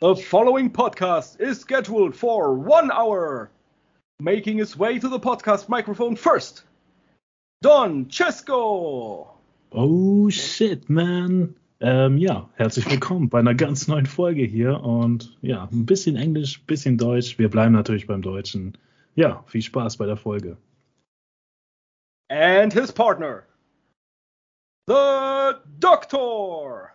[0.00, 3.50] The following podcast is scheduled for one hour.
[4.20, 6.62] Making his way to the podcast microphone first,
[7.62, 9.26] Don Cesco.
[9.72, 11.56] Oh shit, man.
[11.80, 16.60] Ähm, ja, herzlich willkommen bei einer ganz neuen Folge hier und ja, ein bisschen Englisch,
[16.60, 17.36] ein bisschen Deutsch.
[17.36, 18.78] Wir bleiben natürlich beim Deutschen.
[19.16, 20.56] Ja, viel Spaß bei der Folge.
[22.28, 23.42] And his partner,
[24.86, 26.92] the Doctor.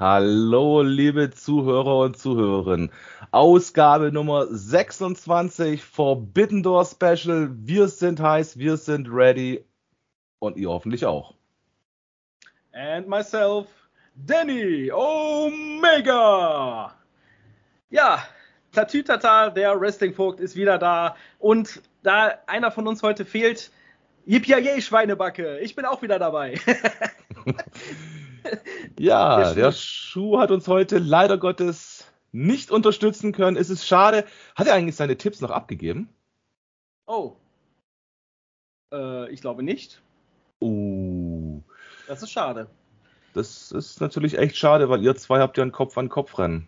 [0.00, 2.92] Hallo, liebe Zuhörer und Zuhörerinnen.
[3.32, 7.50] Ausgabe Nummer 26 Forbidden Door Special.
[7.52, 9.64] Wir sind heiß, wir sind ready
[10.38, 11.34] und ihr hoffentlich auch.
[12.72, 13.66] And myself,
[14.14, 16.94] Danny Omega.
[17.90, 18.22] Ja,
[18.70, 21.16] Tatütata, der Wrestling-Vogt ist wieder da.
[21.40, 23.72] Und da einer von uns heute fehlt,
[24.26, 26.54] Yippie Schweinebacke, ich bin auch wieder dabei.
[28.98, 33.56] ja, der Schuh hat uns heute leider Gottes nicht unterstützen können.
[33.56, 34.24] Es ist schade.
[34.54, 36.08] Hat er eigentlich seine Tipps noch abgegeben?
[37.06, 37.36] Oh.
[38.92, 40.00] Äh, ich glaube nicht.
[40.60, 41.62] Uh.
[42.06, 42.68] Das ist schade.
[43.34, 46.66] Das ist natürlich echt schade, weil ihr zwei habt ja ein Kopf an Kopf rennen.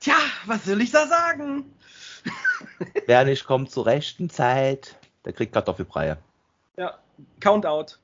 [0.00, 0.14] Tja,
[0.46, 1.72] was soll ich da sagen?
[3.06, 6.16] Wer nicht kommt zur rechten Zeit, der kriegt Kartoffelbrei.
[6.76, 6.98] Ja,
[7.40, 7.96] Countout.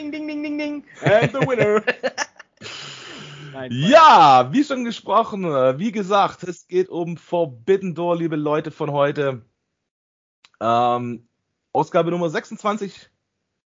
[0.00, 0.84] Ding, ding, ding, ding, ding.
[1.02, 1.84] And the winner.
[3.52, 8.92] Nein, ja, wie schon gesprochen, wie gesagt, es geht um Forbidden Door, liebe Leute von
[8.92, 9.44] heute.
[10.58, 11.28] Ähm,
[11.74, 13.10] Ausgabe Nummer 26,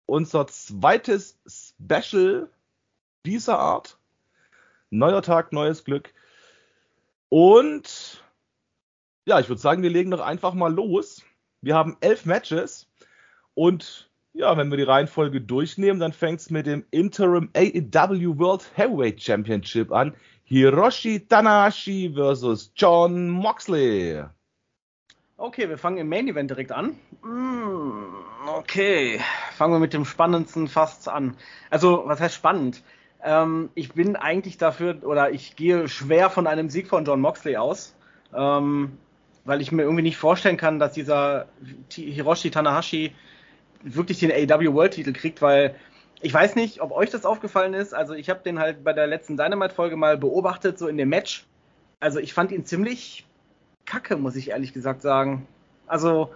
[0.06, 2.50] unser zweites Special
[3.24, 3.96] dieser Art.
[4.90, 6.12] Neuer Tag, neues Glück.
[7.28, 8.24] Und
[9.26, 11.22] ja, ich würde sagen, wir legen doch einfach mal los.
[11.60, 12.88] Wir haben elf Matches
[13.54, 18.70] und ja, wenn wir die Reihenfolge durchnehmen, dann fängt es mit dem Interim AEW World
[18.74, 20.14] Heavyweight Championship an.
[20.44, 24.24] Hiroshi Tanahashi versus John Moxley.
[25.38, 26.98] Okay, wir fangen im Main Event direkt an.
[27.22, 28.14] Mm,
[28.58, 29.20] okay,
[29.54, 31.36] fangen wir mit dem spannendsten fast an.
[31.70, 32.82] Also, was heißt spannend?
[33.24, 37.56] Ähm, ich bin eigentlich dafür, oder ich gehe schwer von einem Sieg von John Moxley
[37.56, 37.94] aus,
[38.34, 38.98] ähm,
[39.46, 41.48] weil ich mir irgendwie nicht vorstellen kann, dass dieser
[41.90, 43.12] Hiroshi Tanahashi
[43.94, 45.74] wirklich den AEW World Titel kriegt, weil
[46.20, 47.94] ich weiß nicht, ob euch das aufgefallen ist.
[47.94, 51.46] Also ich habe den halt bei der letzten Dynamite-Folge mal beobachtet, so in dem Match.
[52.00, 53.26] Also ich fand ihn ziemlich
[53.84, 55.46] kacke, muss ich ehrlich gesagt sagen.
[55.86, 56.32] Also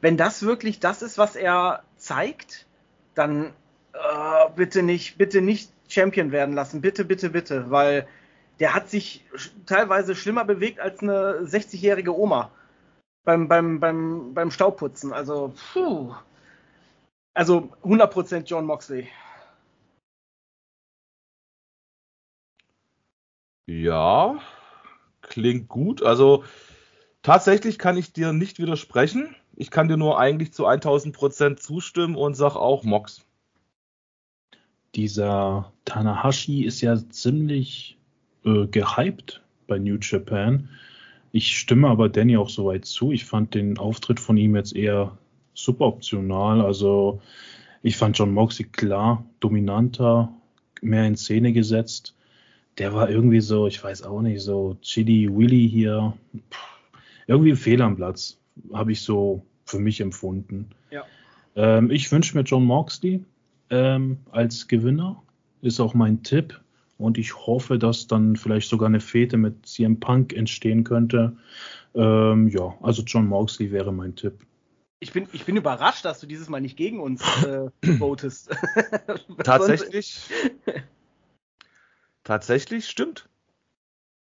[0.00, 2.66] wenn das wirklich das ist, was er zeigt,
[3.14, 3.52] dann
[3.92, 6.80] äh, bitte nicht, bitte nicht Champion werden lassen.
[6.80, 8.06] Bitte, bitte, bitte, weil
[8.60, 9.24] der hat sich
[9.66, 12.50] teilweise schlimmer bewegt als eine 60-jährige Oma
[13.24, 15.12] beim, beim, beim, beim Staubputzen.
[15.12, 16.14] Also, puh.
[17.34, 19.08] Also 100% John Moxley.
[23.66, 24.38] Ja,
[25.22, 26.02] klingt gut.
[26.02, 26.44] Also
[27.22, 29.34] tatsächlich kann ich dir nicht widersprechen.
[29.56, 33.26] Ich kann dir nur eigentlich zu 1000% zustimmen und sag auch Mox.
[34.94, 37.98] Dieser Tanahashi ist ja ziemlich
[38.44, 40.68] äh, gehypt bei New Japan.
[41.32, 43.10] Ich stimme aber Danny auch soweit zu.
[43.10, 45.18] Ich fand den Auftritt von ihm jetzt eher
[45.64, 46.60] suboptional.
[46.60, 47.20] Also
[47.82, 50.32] ich fand John Moxley klar dominanter,
[50.80, 52.14] mehr in Szene gesetzt.
[52.78, 56.14] Der war irgendwie so, ich weiß auch nicht, so Chili Willy hier.
[57.26, 58.38] irgendwie ein Fehl am Platz,
[58.72, 60.70] habe ich so für mich empfunden.
[60.90, 61.04] Ja.
[61.56, 63.24] Ähm, ich wünsche mir John Moxley
[63.70, 65.22] ähm, als Gewinner.
[65.62, 66.60] Ist auch mein Tipp.
[66.98, 71.36] Und ich hoffe, dass dann vielleicht sogar eine Fete mit CM Punk entstehen könnte.
[71.94, 74.46] Ähm, ja, also John Moxley wäre mein Tipp
[75.04, 78.50] ich bin, ich bin überrascht, dass du dieses Mal nicht gegen uns äh, votest.
[79.44, 80.18] Tatsächlich.
[82.24, 83.28] tatsächlich stimmt.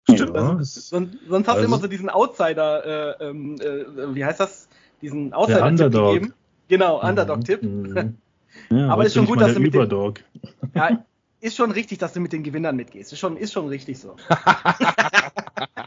[0.03, 0.35] Stimmt.
[0.35, 4.25] Ja, also, sonst, sonst hast also, du immer so diesen Outsider, äh, ähm, äh, wie
[4.25, 4.67] heißt das?
[5.01, 6.33] Diesen Outsider-Tipp gegeben.
[6.67, 7.09] Genau, mhm.
[7.09, 7.63] Underdog-Tipp.
[7.63, 8.17] Mhm.
[8.69, 10.19] Ja, aber ist schon gut, dass du mit Überdog.
[10.43, 11.03] Den, ja,
[11.41, 13.11] ist schon richtig, dass du mit den Gewinnern mitgehst.
[13.11, 14.15] Ist schon, ist schon richtig so.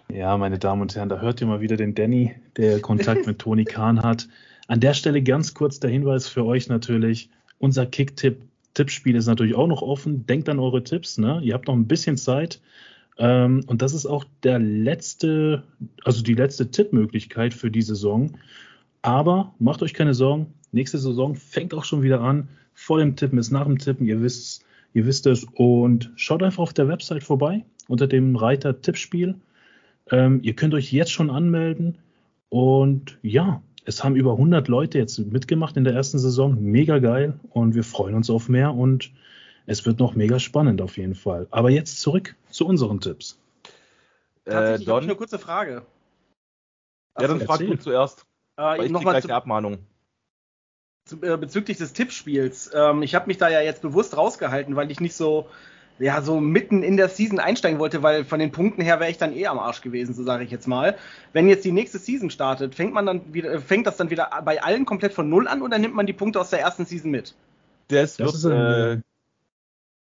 [0.08, 3.38] ja, meine Damen und Herren, da hört ihr mal wieder den Danny, der Kontakt mit
[3.38, 4.26] Toni Kahn hat.
[4.68, 7.30] An der Stelle ganz kurz der Hinweis für euch natürlich.
[7.58, 10.26] Unser Kick-Tipp-Tippspiel ist natürlich auch noch offen.
[10.26, 11.40] Denkt an eure Tipps, ne?
[11.42, 12.60] Ihr habt noch ein bisschen Zeit.
[13.18, 15.62] Ähm, und das ist auch der letzte,
[16.04, 18.38] also die letzte Tippmöglichkeit für die Saison.
[19.02, 20.52] Aber macht euch keine Sorgen.
[20.72, 22.48] Nächste Saison fängt auch schon wieder an.
[22.74, 24.06] Vor dem Tippen ist nach dem Tippen.
[24.06, 25.46] Ihr wisst, ihr wisst es.
[25.54, 29.36] Und schaut einfach auf der Website vorbei unter dem Reiter Tippspiel.
[30.10, 31.98] Ähm, ihr könnt euch jetzt schon anmelden.
[32.48, 36.60] Und ja, es haben über 100 Leute jetzt mitgemacht in der ersten Saison.
[36.60, 39.12] Mega geil und wir freuen uns auf mehr und
[39.64, 41.46] es wird noch mega spannend auf jeden Fall.
[41.50, 43.38] Aber jetzt zurück zu unseren Tipps.
[44.44, 45.86] Tatsächlich äh, habe eine kurze Frage.
[47.18, 48.26] Ja, dann frag du zuerst.
[48.58, 49.78] Äh, ich nochmal gleich eine Abmahnung.
[51.04, 52.70] Zu, äh, bezüglich des Tippspiels.
[52.74, 55.48] Ähm, ich habe mich da ja jetzt bewusst rausgehalten, weil ich nicht so,
[55.98, 59.18] ja, so mitten in der Season einsteigen wollte, weil von den Punkten her wäre ich
[59.18, 60.96] dann eh am Arsch gewesen, so sage ich jetzt mal.
[61.32, 64.62] Wenn jetzt die nächste Season startet, fängt man dann wieder, fängt das dann wieder bei
[64.62, 67.34] allen komplett von null an oder nimmt man die Punkte aus der ersten Season mit?
[67.88, 69.00] Das, das wird, äh,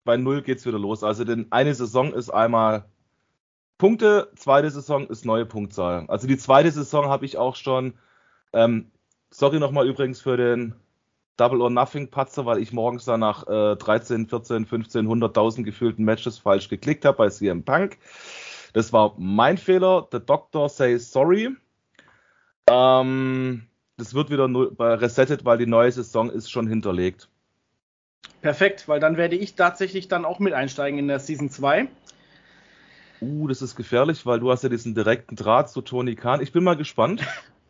[0.03, 1.03] bei null geht's wieder los.
[1.03, 2.85] Also denn eine Saison ist einmal
[3.77, 6.05] Punkte, zweite Saison ist neue Punktzahl.
[6.07, 7.93] Also die zweite Saison habe ich auch schon.
[8.53, 8.91] Ähm,
[9.31, 10.75] sorry nochmal übrigens für den
[11.37, 16.05] Double or Nothing Patzer, weil ich morgens dann nach äh, 13, 14, 15, 100.000 gefühlten
[16.05, 17.97] Matches falsch geklickt habe bei CM Punk.
[18.73, 20.07] Das war mein Fehler.
[20.11, 21.49] The Doctor says sorry.
[22.69, 23.67] Ähm,
[23.97, 24.49] das wird wieder
[24.79, 27.29] resettet, weil die neue Saison ist schon hinterlegt.
[28.41, 31.87] Perfekt, weil dann werde ich tatsächlich dann auch mit einsteigen in der Season 2
[33.21, 36.41] uh, das ist gefährlich, weil du hast ja diesen direkten Draht zu Tony Khan.
[36.41, 37.21] Ich bin mal gespannt.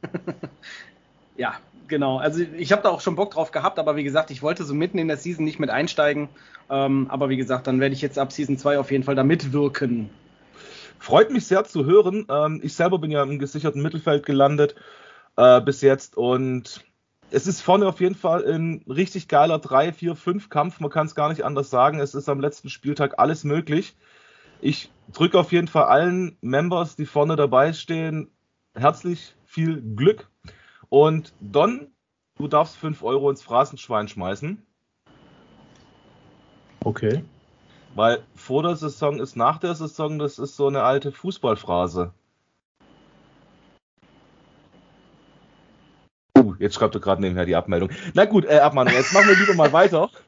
[1.38, 1.56] ja,
[1.88, 2.18] genau.
[2.18, 4.74] Also ich habe da auch schon Bock drauf gehabt, aber wie gesagt, ich wollte so
[4.74, 6.30] mitten in der Season nicht mit einsteigen.
[6.70, 9.24] Ähm, aber wie gesagt, dann werde ich jetzt ab Season 2 auf jeden Fall da
[9.24, 10.10] mitwirken.
[11.00, 12.26] Freut mich sehr zu hören.
[12.30, 14.76] Ähm, ich selber bin ja im gesicherten Mittelfeld gelandet
[15.38, 16.84] äh, bis jetzt und
[17.32, 20.80] es ist vorne auf jeden Fall ein richtig geiler 3, 4, 5 Kampf.
[20.80, 22.00] Man kann es gar nicht anders sagen.
[22.00, 23.96] Es ist am letzten Spieltag alles möglich.
[24.62, 28.30] Ich drücke auf jeden Fall allen Members, die vorne dabei stehen,
[28.74, 30.30] herzlich viel Glück.
[30.90, 31.92] Und Don,
[32.36, 34.66] du darfst 5 Euro ins Phrasenschwein schmeißen.
[36.84, 37.24] Okay.
[37.96, 42.14] Weil vor der Saison ist nach der Saison, das ist so eine alte Fußballphrase.
[46.38, 47.90] Uh, jetzt schreibt er gerade nebenher die Abmeldung.
[48.14, 50.10] Na gut, äh, Abmahnung, jetzt machen wir lieber mal weiter.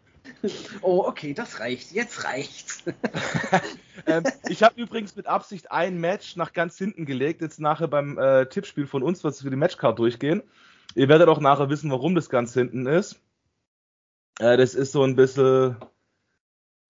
[0.82, 1.92] Oh, okay, das reicht.
[1.94, 2.67] Jetzt reicht's.
[4.06, 7.42] ähm, ich habe übrigens mit Absicht ein Match nach ganz hinten gelegt.
[7.42, 10.44] Jetzt nachher beim äh, Tippspiel von uns, was wir die Matchcard durchgehen.
[10.96, 13.20] Ihr werdet auch nachher wissen, warum das ganz hinten ist.
[14.40, 15.76] Äh, das ist so ein bisschen.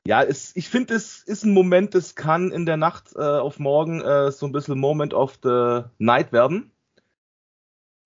[0.05, 3.59] Ja, es, ich finde, es ist ein Moment, das kann in der Nacht äh, auf
[3.59, 6.71] morgen äh, so ein bisschen Moment of the Night werden.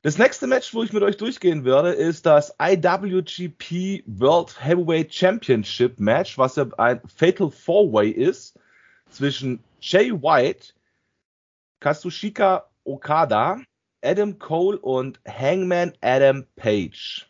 [0.04, 6.00] Das nächste Match, wo ich mit euch durchgehen werde, ist das IWGP World Heavyweight Championship
[6.00, 8.60] Match, was ja ein Fatal Four Way ist
[9.12, 10.74] zwischen Jay White,
[11.82, 13.62] Kazushika Okada,
[14.04, 17.30] Adam Cole und Hangman Adam Page.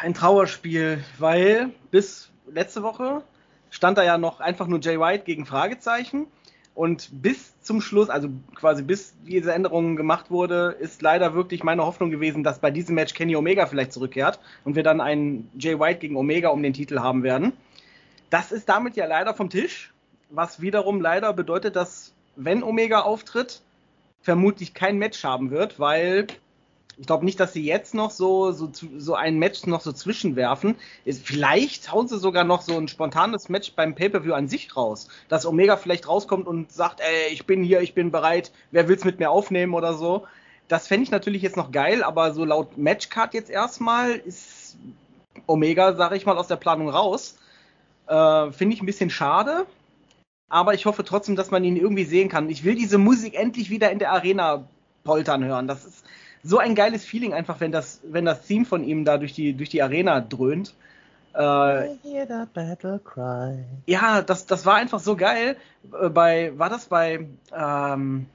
[0.00, 3.22] Ein Trauerspiel, weil bis letzte Woche
[3.68, 6.28] stand da ja noch einfach nur Jay White gegen Fragezeichen
[6.74, 11.84] und bis zum Schluss, also quasi bis diese Änderung gemacht wurde, ist leider wirklich meine
[11.84, 15.78] Hoffnung gewesen, dass bei diesem Match Kenny Omega vielleicht zurückkehrt und wir dann einen Jay
[15.78, 17.52] White gegen Omega um den Titel haben werden.
[18.30, 19.92] Das ist damit ja leider vom Tisch,
[20.30, 23.62] was wiederum leider bedeutet, dass wenn Omega auftritt,
[24.22, 26.26] vermutlich kein Match haben wird, weil
[26.98, 30.76] ich glaube nicht, dass sie jetzt noch so, so, so ein Match noch so zwischenwerfen.
[31.04, 35.08] Vielleicht hauen sie sogar noch so ein spontanes Match beim Pay-Per-View an sich raus.
[35.28, 39.04] Dass Omega vielleicht rauskommt und sagt, ey, ich bin hier, ich bin bereit, wer will's
[39.04, 40.26] mit mir aufnehmen oder so.
[40.68, 44.76] Das fände ich natürlich jetzt noch geil, aber so laut Matchcard jetzt erstmal ist
[45.46, 47.38] Omega, sage ich mal, aus der Planung raus.
[48.06, 49.66] Äh, Finde ich ein bisschen schade.
[50.48, 52.48] Aber ich hoffe trotzdem, dass man ihn irgendwie sehen kann.
[52.48, 54.66] Ich will diese Musik endlich wieder in der Arena
[55.04, 55.68] poltern hören.
[55.68, 56.04] Das ist,
[56.46, 59.52] so ein geiles Feeling einfach, wenn das, wenn das Theme von ihm da durch die,
[59.52, 60.74] durch die Arena dröhnt.
[61.34, 61.96] Äh,
[63.86, 65.56] ja, das, das war einfach so geil.
[66.00, 68.26] Äh, bei, war das bei ähm,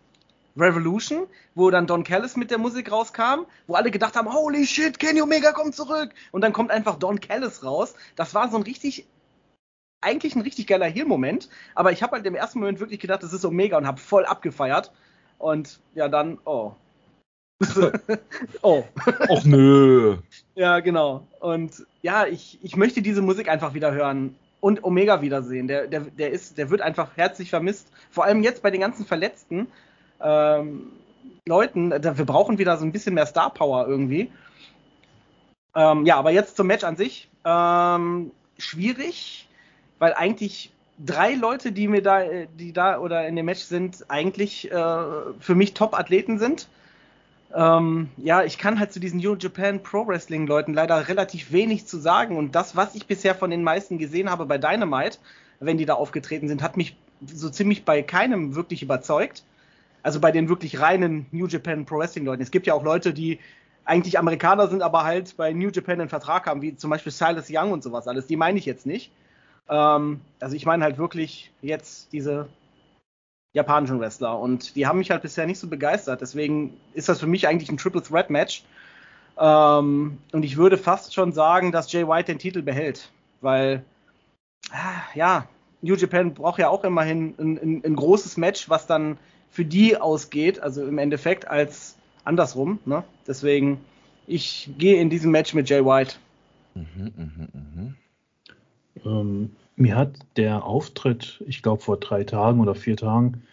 [0.57, 4.99] Revolution, wo dann Don Callis mit der Musik rauskam, wo alle gedacht haben, holy shit,
[4.99, 6.11] Kenny Omega kommt zurück.
[6.31, 7.95] Und dann kommt einfach Don Callis raus.
[8.15, 9.07] Das war so ein richtig,
[10.01, 11.49] eigentlich ein richtig geiler Heel-Moment.
[11.75, 14.25] Aber ich habe halt im ersten Moment wirklich gedacht, das ist Omega und habe voll
[14.25, 14.91] abgefeiert.
[15.39, 16.73] Und ja, dann, oh,
[18.61, 18.83] oh.
[19.29, 20.17] Och nö.
[20.55, 21.27] Ja, genau.
[21.39, 25.67] Und ja, ich, ich möchte diese Musik einfach wieder hören und Omega wiedersehen.
[25.67, 27.87] Der, der, der, ist, der wird einfach herzlich vermisst.
[28.09, 29.67] Vor allem jetzt bei den ganzen Verletzten
[30.21, 30.91] ähm,
[31.47, 31.89] Leuten.
[31.89, 34.31] Da, wir brauchen wieder so ein bisschen mehr Star Power irgendwie.
[35.75, 37.29] Ähm, ja, aber jetzt zum Match an sich.
[37.43, 39.47] Ähm, schwierig,
[39.99, 40.71] weil eigentlich
[41.03, 42.21] drei Leute, die mir da,
[42.59, 45.03] die da oder in dem Match sind, eigentlich äh,
[45.39, 46.67] für mich Top-Athleten sind.
[47.53, 51.85] Ähm, ja, ich kann halt zu diesen New Japan Pro Wrestling Leuten leider relativ wenig
[51.85, 55.17] zu sagen und das, was ich bisher von den meisten gesehen habe bei Dynamite,
[55.59, 59.43] wenn die da aufgetreten sind, hat mich so ziemlich bei keinem wirklich überzeugt.
[60.03, 62.41] Also bei den wirklich reinen New Japan Pro Wrestling Leuten.
[62.41, 63.39] Es gibt ja auch Leute, die
[63.85, 67.47] eigentlich Amerikaner sind, aber halt bei New Japan einen Vertrag haben, wie zum Beispiel Silas
[67.49, 68.27] Young und sowas alles.
[68.27, 69.11] Die meine ich jetzt nicht.
[69.69, 72.47] Ähm, also ich meine halt wirklich jetzt diese
[73.53, 74.39] japanischen Wrestler.
[74.39, 76.21] Und die haben mich halt bisher nicht so begeistert.
[76.21, 78.63] Deswegen ist das für mich eigentlich ein Triple Threat Match.
[79.37, 83.09] Ähm, und ich würde fast schon sagen, dass Jay White den Titel behält.
[83.41, 83.83] Weil,
[84.71, 85.47] ah, ja,
[85.81, 89.17] New Japan braucht ja auch immerhin ein, ein, ein, großes Match, was dann
[89.49, 92.79] für die ausgeht, also im Endeffekt als andersrum.
[92.85, 93.03] Ne?
[93.27, 93.81] Deswegen,
[94.27, 96.15] ich gehe in diesem Match mit Jay White.
[96.75, 97.93] Mhm, mh, mh.
[99.03, 103.43] Ähm, mir hat der Auftritt, ich glaube vor drei Tagen oder vier Tagen,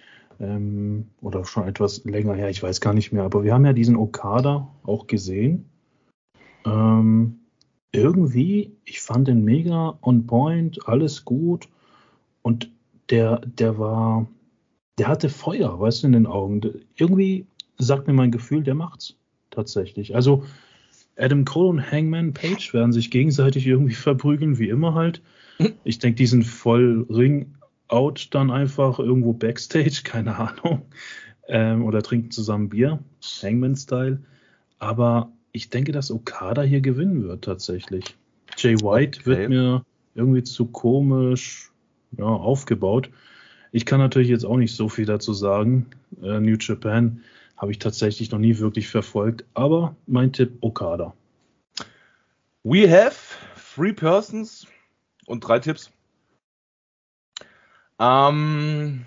[0.40, 3.72] ähm, oder schon etwas länger her, ich weiß gar nicht mehr, aber wir haben ja
[3.72, 5.68] diesen Okada auch gesehen.
[6.64, 7.40] Ähm,
[7.92, 11.68] irgendwie, ich fand den mega on point, alles gut.
[12.42, 12.70] Und
[13.10, 14.26] der, der war,
[14.98, 16.60] der hatte Feuer, weißt du, in den Augen.
[16.96, 17.46] Irgendwie
[17.78, 19.16] sagt mir mein Gefühl, der macht's
[19.50, 20.14] tatsächlich.
[20.14, 20.44] Also
[21.16, 25.22] Adam Cole und Hangman Page werden sich gegenseitig irgendwie verprügeln, wie immer halt.
[25.84, 30.82] Ich denke, die sind voll Ring-out dann einfach irgendwo Backstage, keine Ahnung.
[31.48, 32.98] Ähm, oder trinken zusammen Bier,
[33.42, 34.20] Hangman-Style.
[34.78, 38.16] Aber ich denke, dass Okada hier gewinnen wird tatsächlich.
[38.56, 39.26] Jay White okay.
[39.26, 39.84] wird mir
[40.14, 41.70] irgendwie zu komisch
[42.16, 43.10] ja, aufgebaut.
[43.72, 45.86] Ich kann natürlich jetzt auch nicht so viel dazu sagen.
[46.22, 47.22] Äh, New Japan
[47.56, 51.14] habe ich tatsächlich noch nie wirklich verfolgt, aber mein Tipp Okada.
[52.62, 53.16] We have
[53.74, 54.66] three persons
[55.28, 55.92] und drei Tipps.
[57.98, 59.06] Ähm,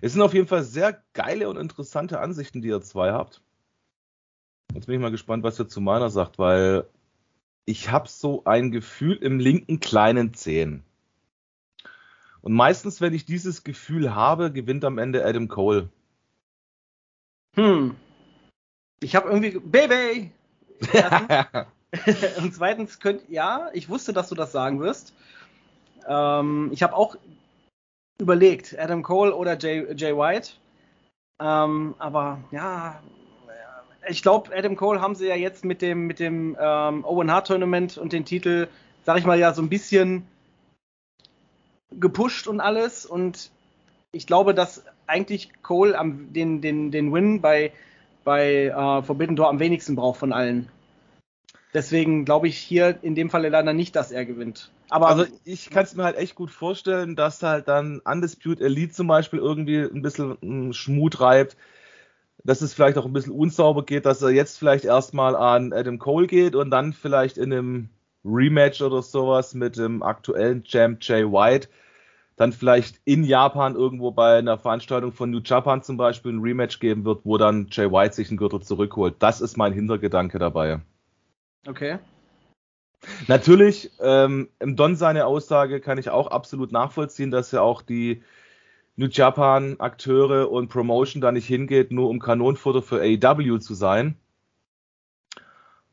[0.00, 3.40] es sind auf jeden Fall sehr geile und interessante Ansichten, die ihr zwei habt.
[4.74, 6.86] Jetzt bin ich mal gespannt, was ihr zu meiner sagt, weil
[7.64, 10.84] ich habe so ein Gefühl im linken kleinen Zehen.
[12.42, 15.88] Und meistens, wenn ich dieses Gefühl habe, gewinnt am Ende Adam Cole.
[17.54, 17.96] Hm.
[19.00, 20.30] Ich habe irgendwie Baby.
[22.38, 25.14] und zweitens könnt ja, ich wusste, dass du das sagen wirst.
[26.06, 27.16] Ähm, ich habe auch
[28.18, 30.50] überlegt, Adam Cole oder Jay, Jay White.
[31.40, 33.02] Ähm, aber ja,
[34.08, 37.48] ich glaube, Adam Cole haben sie ja jetzt mit dem, mit dem ähm, Owen Hart
[37.48, 38.68] Tournament und den Titel,
[39.04, 40.26] sag ich mal, ja so ein bisschen
[41.92, 43.04] gepusht und alles.
[43.04, 43.50] Und
[44.12, 47.72] ich glaube, dass eigentlich Cole am, den, den, den Win bei,
[48.24, 50.68] bei äh, Forbidden Door am wenigsten braucht von allen.
[51.76, 54.70] Deswegen glaube ich hier in dem Fall leider nicht, dass er gewinnt.
[54.88, 58.94] Aber also ich kann es mir halt echt gut vorstellen, dass halt dann Undisputed Elite
[58.94, 61.58] zum Beispiel irgendwie ein bisschen einen Schmut reibt,
[62.42, 65.98] dass es vielleicht auch ein bisschen unsauber geht, dass er jetzt vielleicht erstmal an Adam
[65.98, 67.90] Cole geht und dann vielleicht in einem
[68.24, 71.68] Rematch oder sowas mit dem aktuellen Champ Jay White
[72.36, 76.80] dann vielleicht in Japan irgendwo bei einer Veranstaltung von New Japan zum Beispiel ein Rematch
[76.80, 79.16] geben wird, wo dann Jay White sich einen Gürtel zurückholt.
[79.18, 80.80] Das ist mein Hintergedanke dabei.
[81.66, 81.98] Okay.
[83.28, 88.22] Natürlich, ähm, im Don seine Aussage kann ich auch absolut nachvollziehen, dass ja auch die
[88.96, 94.16] New Japan Akteure und Promotion da nicht hingeht, nur um Kanonenfutter für AEW zu sein.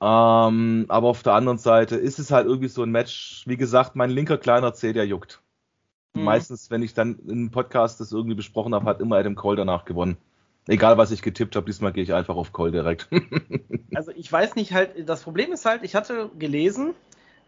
[0.02, 3.44] Ähm, aber auf der anderen Seite ist es halt irgendwie so ein Match.
[3.46, 5.42] Wie gesagt, mein linker kleiner C, der juckt.
[6.14, 6.24] Mhm.
[6.24, 9.86] Meistens, wenn ich dann im Podcast das irgendwie besprochen habe, hat immer Adam Cole danach
[9.86, 10.18] gewonnen.
[10.68, 13.10] Egal, was ich getippt habe, diesmal gehe ich einfach auf Cole direkt.
[13.96, 16.94] also ich weiß nicht halt, das Problem ist halt, ich hatte gelesen,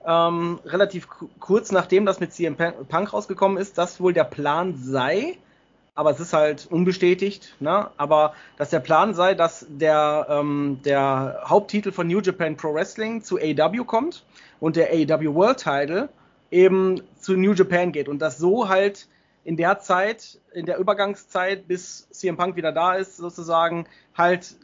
[0.06, 1.08] ähm, relativ
[1.40, 5.38] kurz nachdem das mit CM Punk rausgekommen ist, dass wohl der Plan sei,
[5.96, 7.90] aber es ist halt unbestätigt, ne?
[7.96, 13.24] aber dass der Plan sei, dass der, ähm, der Haupttitel von New Japan Pro Wrestling
[13.24, 14.26] zu AEW kommt
[14.60, 16.10] und der AEW World Title
[16.52, 19.08] eben zu New Japan geht und dass so halt
[19.46, 23.86] in der Zeit, in der Übergangszeit, bis CM Punk wieder da ist, sozusagen
[24.18, 24.56] halt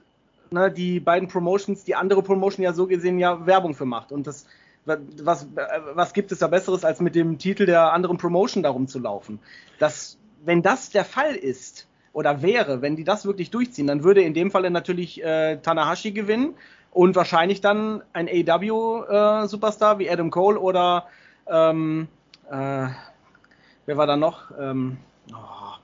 [0.50, 4.12] ne, die beiden Promotions, die andere Promotion ja so gesehen ja Werbung für macht.
[4.12, 4.46] Und das,
[4.84, 5.48] was,
[5.94, 9.40] was gibt es da Besseres, als mit dem Titel der anderen Promotion darum zu laufen?
[9.80, 14.22] Das wenn das der Fall ist oder wäre, wenn die das wirklich durchziehen, dann würde
[14.22, 16.56] in dem Falle natürlich äh, Tanahashi gewinnen
[16.92, 21.08] und wahrscheinlich dann ein AW-Superstar äh, wie Adam Cole oder
[21.48, 22.08] ähm,
[22.50, 22.88] äh,
[23.86, 24.52] wer war da noch?
[24.60, 24.98] Ähm,
[25.34, 25.78] oh,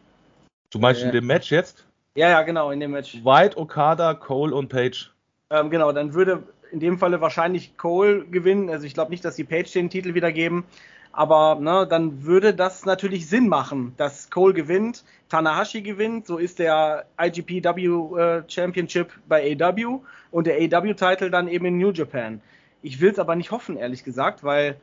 [0.69, 1.85] du meinst in äh, dem Match jetzt?
[2.15, 3.23] Ja, ja, genau, in dem Match.
[3.23, 5.11] White, Okada, Cole und Page.
[5.49, 8.69] Ähm, genau, dann würde in dem Falle wahrscheinlich Cole gewinnen.
[8.69, 10.65] Also ich glaube nicht, dass die Page den Titel wieder geben.
[11.11, 16.59] Aber ne, dann würde das natürlich Sinn machen, dass Cole gewinnt, Tanahashi gewinnt, so ist
[16.59, 22.39] der IGPW äh, Championship bei AW und der AW-Title dann eben in New Japan.
[22.83, 24.75] Ich will es aber nicht hoffen, ehrlich gesagt, weil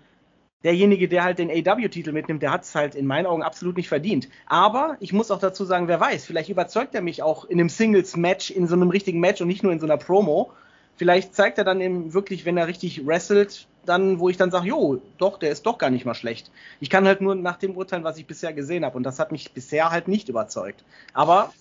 [0.64, 3.88] derjenige, der halt den AW-Titel mitnimmt, der hat es halt in meinen Augen absolut nicht
[3.88, 4.28] verdient.
[4.46, 7.68] Aber ich muss auch dazu sagen, wer weiß, vielleicht überzeugt er mich auch in einem
[7.68, 10.50] Singles-Match, in so einem richtigen Match und nicht nur in so einer Promo.
[10.96, 14.68] Vielleicht zeigt er dann eben wirklich, wenn er richtig wrestelt, dann, wo ich dann sage,
[14.68, 16.50] jo, doch, der ist doch gar nicht mal schlecht.
[16.80, 18.96] Ich kann halt nur nach dem urteilen, was ich bisher gesehen habe.
[18.96, 20.84] Und das hat mich bisher halt nicht überzeugt.
[21.12, 21.52] Aber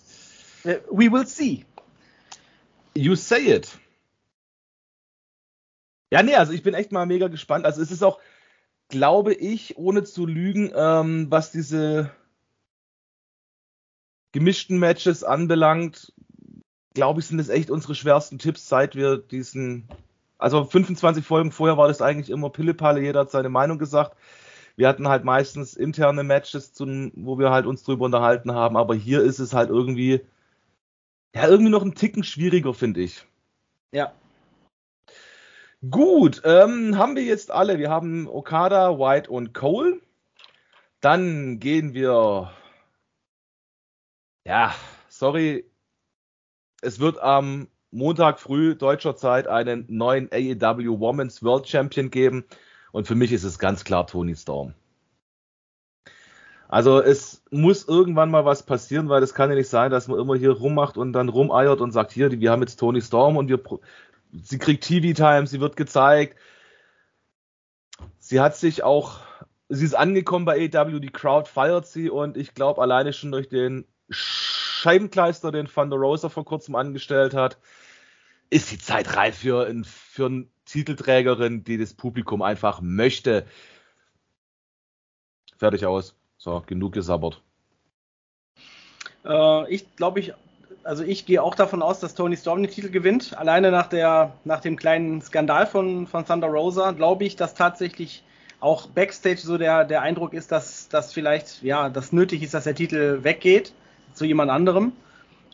[0.63, 1.65] äh, we will see.
[2.95, 3.67] You say it.
[6.11, 7.65] Ja, nee, also ich bin echt mal mega gespannt.
[7.65, 8.19] Also es ist auch,
[8.89, 12.11] glaube ich, ohne zu lügen, ähm, was diese
[14.31, 16.13] gemischten Matches anbelangt,
[16.93, 19.87] glaube ich, sind es echt unsere schwersten Tipps, seit wir diesen,
[20.37, 24.17] also 25 Folgen vorher war das eigentlich immer Pillepalle, jeder hat seine Meinung gesagt.
[24.75, 28.95] Wir hatten halt meistens interne Matches, zum, wo wir halt uns drüber unterhalten haben, aber
[28.95, 30.21] hier ist es halt irgendwie,
[31.35, 33.25] ja, irgendwie noch ein Ticken schwieriger, finde ich.
[33.91, 34.13] Ja.
[35.89, 37.77] Gut, ähm, haben wir jetzt alle.
[37.77, 39.99] Wir haben Okada, White und Cole.
[41.01, 42.51] Dann gehen wir.
[44.45, 44.73] Ja,
[45.09, 45.65] sorry.
[46.81, 52.45] Es wird am Montag früh deutscher Zeit einen neuen AEW Women's World Champion geben.
[52.93, 54.73] Und für mich ist es ganz klar Tony Storm.
[56.69, 60.19] Also es muss irgendwann mal was passieren, weil es kann ja nicht sein, dass man
[60.19, 63.49] immer hier rummacht und dann rumeiert und sagt, hier, wir haben jetzt Tony Storm und
[63.49, 63.61] wir
[64.41, 66.37] sie kriegt TV-Time, sie wird gezeigt.
[68.19, 69.19] Sie hat sich auch,
[69.69, 73.49] sie ist angekommen bei AW, die Crowd feiert sie und ich glaube alleine schon durch
[73.49, 77.57] den Scheibenkleister, den Van der Rosa vor kurzem angestellt hat,
[78.49, 83.45] ist die Zeit reif für, für eine Titelträgerin, die das Publikum einfach möchte.
[85.57, 86.15] Fertig aus.
[86.37, 87.41] So, genug gesabbert.
[89.25, 90.33] Äh, ich glaube, ich
[90.83, 93.37] also ich gehe auch davon aus, dass Tony Storm den Titel gewinnt.
[93.37, 98.23] Alleine nach, der, nach dem kleinen Skandal von, von Thunder Rosa glaube ich, dass tatsächlich
[98.59, 102.63] auch Backstage so der, der Eindruck ist, dass, dass vielleicht ja, das nötig ist, dass
[102.63, 103.73] der Titel weggeht
[104.13, 104.93] zu jemand anderem.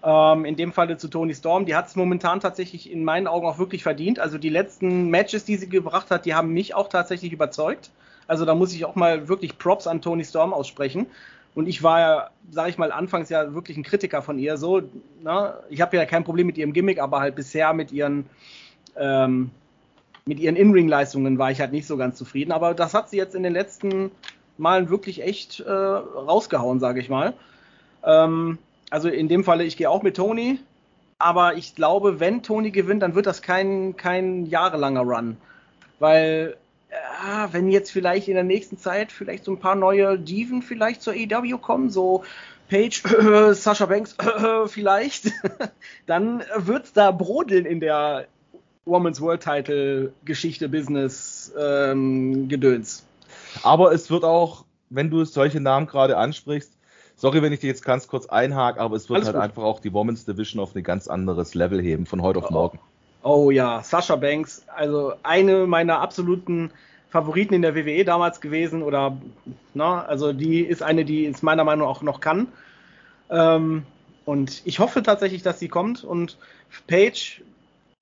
[0.04, 1.66] Ähm, in dem Falle zu Tony Storm.
[1.66, 4.20] Die hat es momentan tatsächlich in meinen Augen auch wirklich verdient.
[4.20, 7.92] Also die letzten Matches, die sie gebracht hat, die haben mich auch tatsächlich überzeugt.
[8.28, 11.08] Also da muss ich auch mal wirklich Props an Tony Storm aussprechen.
[11.56, 14.58] Und ich war ja, sage ich mal, anfangs ja wirklich ein Kritiker von ihr.
[14.58, 14.82] So,
[15.24, 15.54] ne?
[15.70, 18.30] ich habe ja kein Problem mit ihrem Gimmick, aber halt bisher mit ihren
[18.96, 19.52] ähm,
[20.38, 22.52] ihren In-Ring-Leistungen war ich halt nicht so ganz zufrieden.
[22.52, 24.12] Aber das hat sie jetzt in den letzten
[24.58, 27.34] Malen wirklich echt äh, rausgehauen, sage ich mal.
[28.04, 30.60] Ähm, also in dem Falle, ich gehe auch mit Tony.
[31.18, 35.38] Aber ich glaube, wenn Tony gewinnt, dann wird das kein, kein jahrelanger Run.
[36.00, 36.58] Weil
[36.92, 41.02] ja, wenn jetzt vielleicht in der nächsten Zeit vielleicht so ein paar neue Diven vielleicht
[41.02, 42.24] zur AEW kommen, so
[42.70, 45.32] Page, äh, Sasha Banks äh, vielleicht,
[46.06, 48.28] dann wird's da brodeln in der
[48.86, 53.06] Women's World Title Geschichte, Business, ähm, Gedöns.
[53.64, 56.72] Aber es wird auch, wenn du solche Namen gerade ansprichst,
[57.16, 59.44] sorry, wenn ich dir jetzt ganz kurz einhake, aber es wird Alles halt gut.
[59.44, 62.54] einfach auch die Women's Division auf ein ganz anderes Level heben, von heute auf oh.
[62.54, 62.80] morgen.
[63.22, 66.72] Oh ja, Sasha Banks, also eine meiner absoluten
[67.10, 69.18] Favoriten in der WWE damals gewesen oder,
[69.74, 72.48] na, also die ist eine, die es meiner Meinung nach auch noch kann.
[73.30, 73.84] Ähm,
[74.26, 76.38] und ich hoffe tatsächlich, dass sie kommt und
[76.88, 77.42] Paige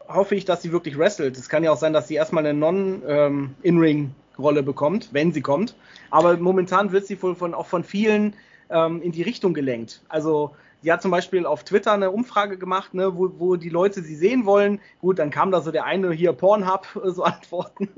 [0.08, 1.38] hoffe ich, dass sie wirklich wrestelt.
[1.38, 5.76] Es kann ja auch sein, dass sie erstmal eine Non-In-Ring-Rolle ähm, bekommt, wenn sie kommt.
[6.12, 8.36] Aber momentan wird sie wohl von, auch von vielen
[8.70, 10.02] ähm, in die Richtung gelenkt.
[10.10, 14.02] Also Sie hat zum Beispiel auf Twitter eine Umfrage gemacht, ne, wo, wo die Leute
[14.02, 14.80] sie sehen wollen.
[15.02, 17.90] Gut, dann kam da so der eine hier Pornhub so Antworten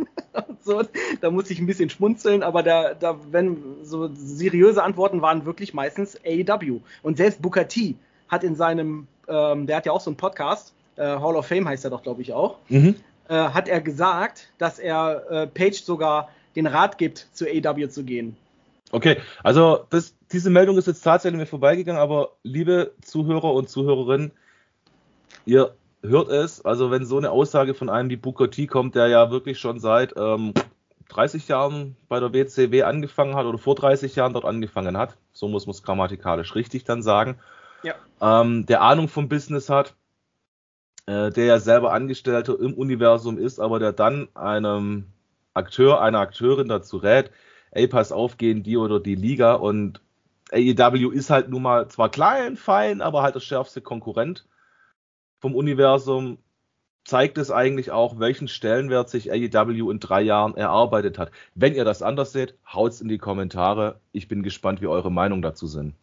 [0.48, 0.84] und so.
[1.22, 5.74] Da muss ich ein bisschen schmunzeln, aber da, da, wenn so seriöse Antworten waren wirklich
[5.74, 6.80] meistens AEW.
[7.04, 7.96] Und selbst Booker T
[8.30, 11.68] hat in seinem, ähm, der hat ja auch so einen Podcast, äh, Hall of Fame
[11.68, 12.96] heißt er doch, glaube ich auch, mhm.
[13.28, 18.04] äh, hat er gesagt, dass er äh, Page sogar den Rat gibt, zu AEW zu
[18.04, 18.38] gehen.
[18.92, 24.32] Okay, also das, diese Meldung ist jetzt tatsächlich mir vorbeigegangen, aber liebe Zuhörer und Zuhörerinnen,
[25.46, 29.08] ihr hört es, also wenn so eine Aussage von einem wie Booker T kommt, der
[29.08, 30.54] ja wirklich schon seit ähm,
[31.10, 35.48] 30 Jahren bei der WCW angefangen hat oder vor 30 Jahren dort angefangen hat, so
[35.48, 37.40] muss man es grammatikalisch richtig dann sagen,
[37.84, 37.96] ja.
[38.22, 39.96] ähm, der Ahnung vom Business hat,
[41.08, 45.06] äh, der ja selber Angestellter im Universum ist, aber der dann einem
[45.56, 47.32] Akteur, einer Akteurin dazu rät,
[47.72, 50.02] ey, pass auf, gehen die oder die Liga und
[50.52, 54.48] AEW ist halt nun mal zwar klein, fein, aber halt der schärfste Konkurrent
[55.40, 56.38] vom Universum.
[57.06, 61.32] Zeigt es eigentlich auch, welchen Stellenwert sich AEW in drei Jahren erarbeitet hat.
[61.56, 64.00] Wenn ihr das anders seht, haut's in die Kommentare.
[64.12, 65.96] Ich bin gespannt, wie eure Meinungen dazu sind.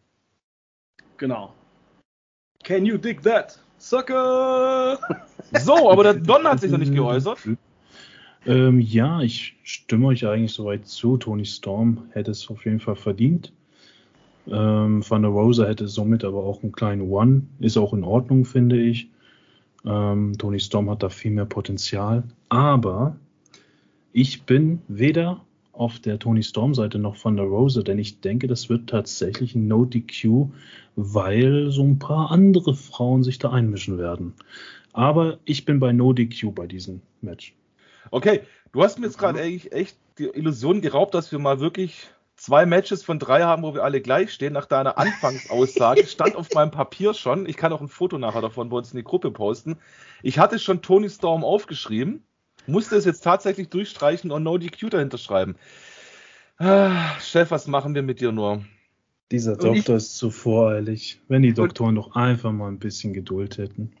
[1.17, 1.53] Genau.
[2.63, 3.59] Can you dig that?
[3.77, 4.99] Sucker!
[5.61, 7.39] So, aber der Don hat sich noch nicht geäußert.
[8.45, 11.15] Ähm, ja, ich stimme euch eigentlich soweit zu.
[11.15, 13.53] Tony Storm hätte es auf jeden Fall verdient.
[14.49, 17.43] Ähm, Van der Rosa hätte somit aber auch einen kleinen One.
[17.59, 19.09] Ist auch in Ordnung, finde ich.
[19.85, 22.23] Ähm, Tony Storm hat da viel mehr Potenzial.
[22.49, 23.17] Aber
[24.19, 28.47] Ich bin weder auf der Tony Storm Seite noch von der Rose, denn ich denke,
[28.47, 30.47] das wird tatsächlich ein No DQ,
[30.95, 34.33] weil so ein paar andere Frauen sich da einmischen werden.
[34.91, 37.53] Aber ich bin bei No DQ bei diesem Match.
[38.09, 42.07] Okay, du hast mir jetzt gerade eigentlich echt die Illusion geraubt, dass wir mal wirklich
[42.37, 44.53] zwei Matches von drei haben, wo wir alle gleich stehen.
[44.53, 48.69] Nach deiner Anfangsaussage stand auf meinem Papier schon, ich kann auch ein Foto nachher davon
[48.69, 49.77] bei uns in die Gruppe posten.
[50.23, 52.23] Ich hatte schon Tony Storm aufgeschrieben,
[52.67, 55.55] musste es jetzt tatsächlich durchstreichen und No DQ dahinter schreiben.
[56.57, 58.63] Ah, Chef, was machen wir mit dir nur?
[59.31, 61.19] Dieser Doktor ich, ist zu voreilig.
[61.27, 63.91] Wenn die Doktoren doch einfach mal ein bisschen Geduld hätten.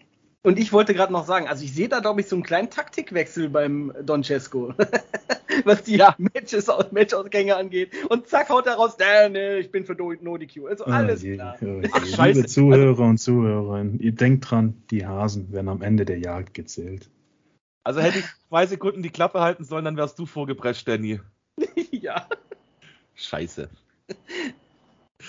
[0.43, 2.69] Und ich wollte gerade noch sagen, also ich sehe da, glaube ich, so einen kleinen
[2.69, 4.73] Taktikwechsel beim Don Cesco,
[5.65, 6.15] was die ja.
[6.17, 7.91] Matches, Matchausgänge angeht.
[8.09, 10.67] Und zack, haut er raus, nee, nee, ich bin für No DQ.
[10.67, 11.57] Also ah, alles oh je, klar.
[11.61, 12.39] Oh Ach, scheiße.
[12.39, 16.53] Liebe Zuhörer also, und Zuhörerinnen, ihr denkt dran, die Hasen werden am Ende der Jagd
[16.53, 17.09] gezählt.
[17.83, 21.19] Also hätte ich zwei Sekunden die Klappe halten sollen, dann wärst du vorgeprescht, Danny.
[21.91, 22.27] ja.
[23.15, 23.69] Scheiße.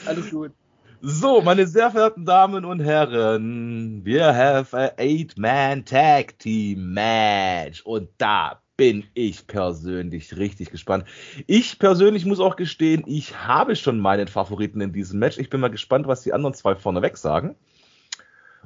[0.07, 0.53] Alles gut.
[1.01, 8.09] So, meine sehr verehrten Damen und Herren, wir have a eight-man Tag Team Match und
[8.19, 11.05] da bin ich persönlich richtig gespannt.
[11.47, 15.39] Ich persönlich muss auch gestehen, ich habe schon meinen Favoriten in diesem Match.
[15.39, 17.55] Ich bin mal gespannt, was die anderen zwei vorneweg sagen.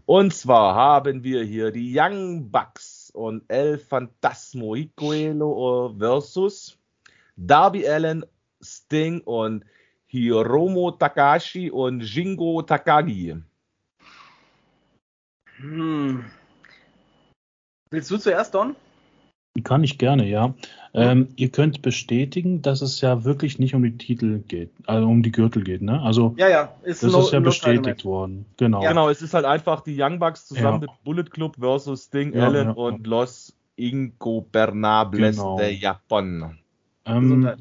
[0.06, 6.78] Und zwar haben wir hier die Young Bucks und El Fantasmo Hicoelo versus
[7.36, 8.24] Darby Allen,
[8.62, 9.66] Sting und
[10.12, 13.34] Hiromo Takashi und Jingo Takagi.
[15.56, 16.24] Hm.
[17.90, 18.76] Willst du zuerst, Don?
[19.64, 20.54] Kann ich gerne, ja.
[20.92, 25.22] Ähm, ihr könnt bestätigen, dass es ja wirklich nicht um die Titel geht, also um
[25.22, 26.00] die Gürtel geht, ne?
[26.02, 28.44] Also ja, ja, ist das no, ist ja bestätigt worden.
[28.58, 28.82] Genau.
[28.82, 28.90] Ja.
[28.90, 30.88] Genau, es ist halt einfach die Young Bucks zusammen ja.
[30.88, 35.56] mit Bullet Club versus Sting, ja, Allen und Los Ingobernables genau.
[35.58, 36.58] de Japón.
[37.06, 37.56] Ähm,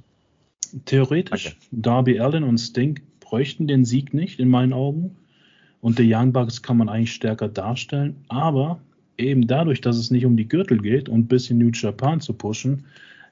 [0.86, 1.56] theoretisch, okay.
[1.72, 5.16] Darby Allin und Sting bräuchten den Sieg nicht, in meinen Augen.
[5.82, 8.16] Und die Young Bucks kann man eigentlich stärker darstellen.
[8.28, 8.80] Aber
[9.18, 12.34] eben dadurch, dass es nicht um die Gürtel geht und ein bisschen New Japan zu
[12.34, 12.86] pushen,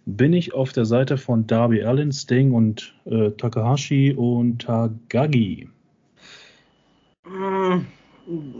[0.05, 5.69] bin ich auf der Seite von Darby Allin, Sting und äh, Takahashi und Tagagi.
[7.25, 7.85] Hm,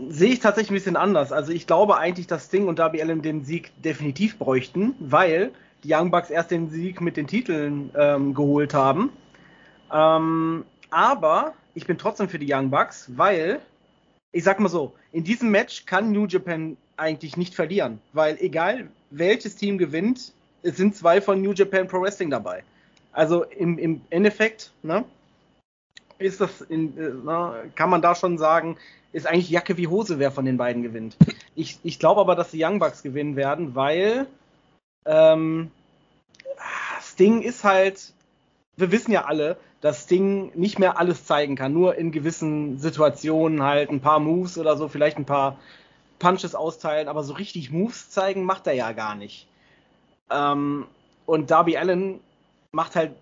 [0.08, 1.32] sehe ich tatsächlich ein bisschen anders.
[1.32, 5.50] Also ich glaube eigentlich, dass Sting und Darby Allin den Sieg definitiv bräuchten, weil
[5.84, 9.10] die Young Bucks erst den Sieg mit den Titeln ähm, geholt haben.
[9.92, 13.60] Ähm, aber ich bin trotzdem für die Young Bucks, weil,
[14.32, 18.88] ich sag mal so, in diesem Match kann New Japan eigentlich nicht verlieren, weil egal
[19.10, 22.62] welches Team gewinnt, es sind zwei von New Japan Pro Wrestling dabei.
[23.12, 25.04] Also im, im Endeffekt, ne,
[26.18, 28.76] ist das, in, äh, na, kann man da schon sagen,
[29.12, 31.16] ist eigentlich Jacke wie Hose, wer von den beiden gewinnt.
[31.56, 34.26] Ich, ich glaube aber, dass die Young Bucks gewinnen werden, weil
[35.04, 35.70] ähm,
[37.00, 38.12] Sting ist halt,
[38.76, 43.62] wir wissen ja alle, dass Sting nicht mehr alles zeigen kann, nur in gewissen Situationen
[43.62, 45.56] halt ein paar Moves oder so, vielleicht ein paar
[46.18, 49.46] Punches austeilen, aber so richtig Moves zeigen macht er ja gar nicht.
[50.30, 50.86] Ähm,
[51.26, 52.20] und Darby Allen
[52.72, 53.12] macht halt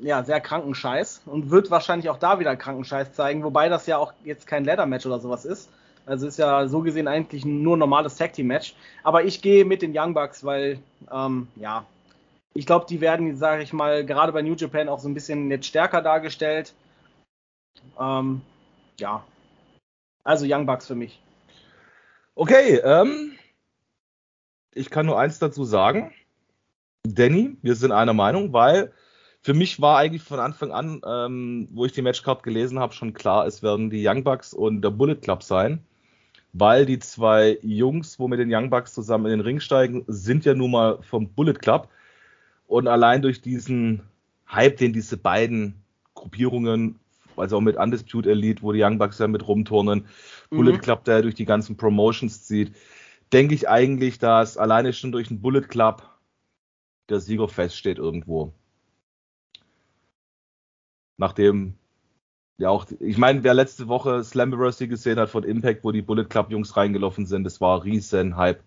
[0.00, 3.86] ja sehr kranken Scheiß und wird wahrscheinlich auch da wieder kranken Scheiß zeigen, wobei das
[3.86, 5.70] ja auch jetzt kein Leather Match oder sowas ist.
[6.06, 8.74] Also ist ja so gesehen eigentlich nur normales Tag Team Match.
[9.02, 10.78] Aber ich gehe mit den Young Bucks, weil
[11.12, 11.84] ähm, ja,
[12.54, 15.50] ich glaube, die werden, sage ich mal, gerade bei New Japan auch so ein bisschen
[15.50, 16.74] jetzt stärker dargestellt.
[18.00, 18.40] Ähm,
[19.00, 19.24] ja,
[20.22, 21.20] also Young Bucks für mich.
[22.36, 23.32] Okay, ähm,
[24.72, 26.12] ich kann nur eins dazu sagen.
[27.02, 28.92] Danny, wir sind einer Meinung, weil
[29.42, 33.12] für mich war eigentlich von Anfang an, ähm, wo ich die Matchcard gelesen habe, schon
[33.12, 35.84] klar, es werden die Young Bucks und der Bullet Club sein
[36.58, 40.44] weil die zwei Jungs, wo mit den Young Bucks zusammen in den Ring steigen, sind
[40.46, 41.88] ja nun mal vom Bullet Club.
[42.66, 44.02] Und allein durch diesen
[44.48, 45.74] Hype, den diese beiden
[46.14, 46.98] Gruppierungen,
[47.36, 50.06] also auch mit Undisputed Elite, wo die Young Bucks ja mit rumturnen,
[50.50, 50.56] mhm.
[50.56, 52.74] Bullet Club, der durch die ganzen Promotions zieht,
[53.32, 56.08] denke ich eigentlich, dass alleine schon durch den Bullet Club
[57.10, 58.54] der Sieger feststeht irgendwo.
[61.18, 61.74] Nachdem
[62.58, 66.24] ja auch, ich meine, wer letzte Woche Slammiversary gesehen hat von Impact, wo die Bullet
[66.24, 68.62] Club Jungs reingelaufen sind, das war riesen Hype.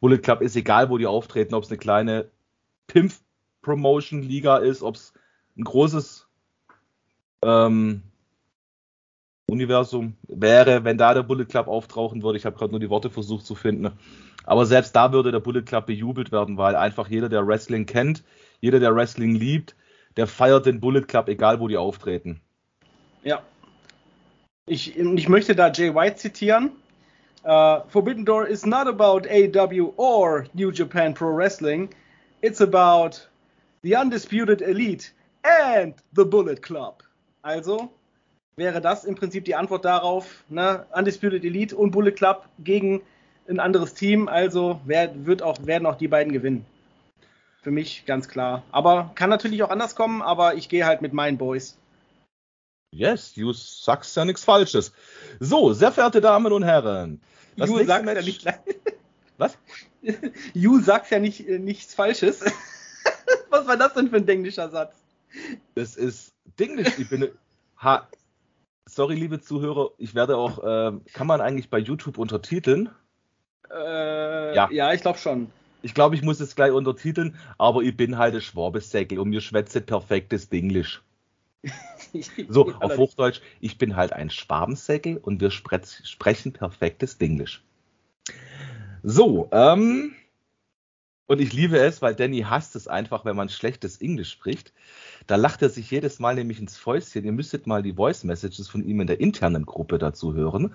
[0.00, 2.28] Bullet Club ist egal, wo die auftreten, ob es eine kleine
[2.88, 3.12] Pimp
[3.62, 5.14] Promotion Liga ist, ob es
[5.56, 6.26] ein großes
[7.42, 8.02] ähm,
[9.46, 12.38] Universum wäre, wenn da der Bullet Club auftauchen würde.
[12.38, 13.92] Ich habe gerade nur die Worte versucht zu finden.
[14.44, 18.24] Aber selbst da würde der Bullet Club bejubelt werden, weil einfach jeder, der Wrestling kennt,
[18.60, 19.76] jeder, der Wrestling liebt,
[20.16, 22.40] der feiert den Bullet Club, egal wo die auftreten.
[23.22, 23.42] Ja.
[24.66, 26.72] Ich, ich möchte da Jay White zitieren.
[27.44, 31.88] Uh, Forbidden Door is not about AW or New Japan Pro Wrestling.
[32.40, 33.26] It's about
[33.82, 37.02] The Undisputed Elite and the Bullet Club.
[37.42, 37.90] Also
[38.54, 40.86] wäre das im Prinzip die Antwort darauf, ne?
[40.94, 43.02] Undisputed Elite und Bullet Club gegen
[43.48, 46.64] ein anderes Team, also wer, wird auch, werden auch die beiden gewinnen.
[47.62, 48.62] Für mich ganz klar.
[48.70, 51.76] Aber kann natürlich auch anders kommen, aber ich gehe halt mit meinen Boys.
[52.92, 54.92] Yes, you sagst ja nichts Falsches.
[55.40, 57.20] So, sehr verehrte Damen und Herren.
[57.56, 58.44] Das you sagt ja nicht.
[59.38, 59.58] Was?
[60.52, 62.40] You sagst ja nicht, äh, nichts Falsches.
[63.50, 64.96] Was war das denn für ein denglischer Satz?
[65.74, 66.98] Das ist Dinglisch.
[66.98, 67.28] Ich bin.
[67.80, 68.08] Ha,
[68.84, 70.58] sorry, liebe Zuhörer, ich werde auch.
[70.58, 72.90] Äh, kann man eigentlich bei YouTube untertiteln?
[73.70, 74.68] Äh, ja.
[74.70, 75.50] ja, ich glaube schon.
[75.82, 79.40] Ich glaube, ich muss es gleich untertiteln, aber ich bin halt ein Schwabesäckel und mir
[79.40, 81.02] schwätze perfektes Dinglisch.
[82.48, 87.62] so, auf Hochdeutsch, ich bin halt ein Schwabensäckel und wir sprechen perfektes Dinglisch.
[89.02, 90.14] So, ähm,
[91.26, 94.72] und ich liebe es, weil Danny hasst es einfach, wenn man schlechtes Englisch spricht.
[95.26, 97.24] Da lacht er sich jedes Mal nämlich ins Fäustchen.
[97.24, 100.74] Ihr müsstet mal die Voice Messages von ihm in der internen Gruppe dazu hören.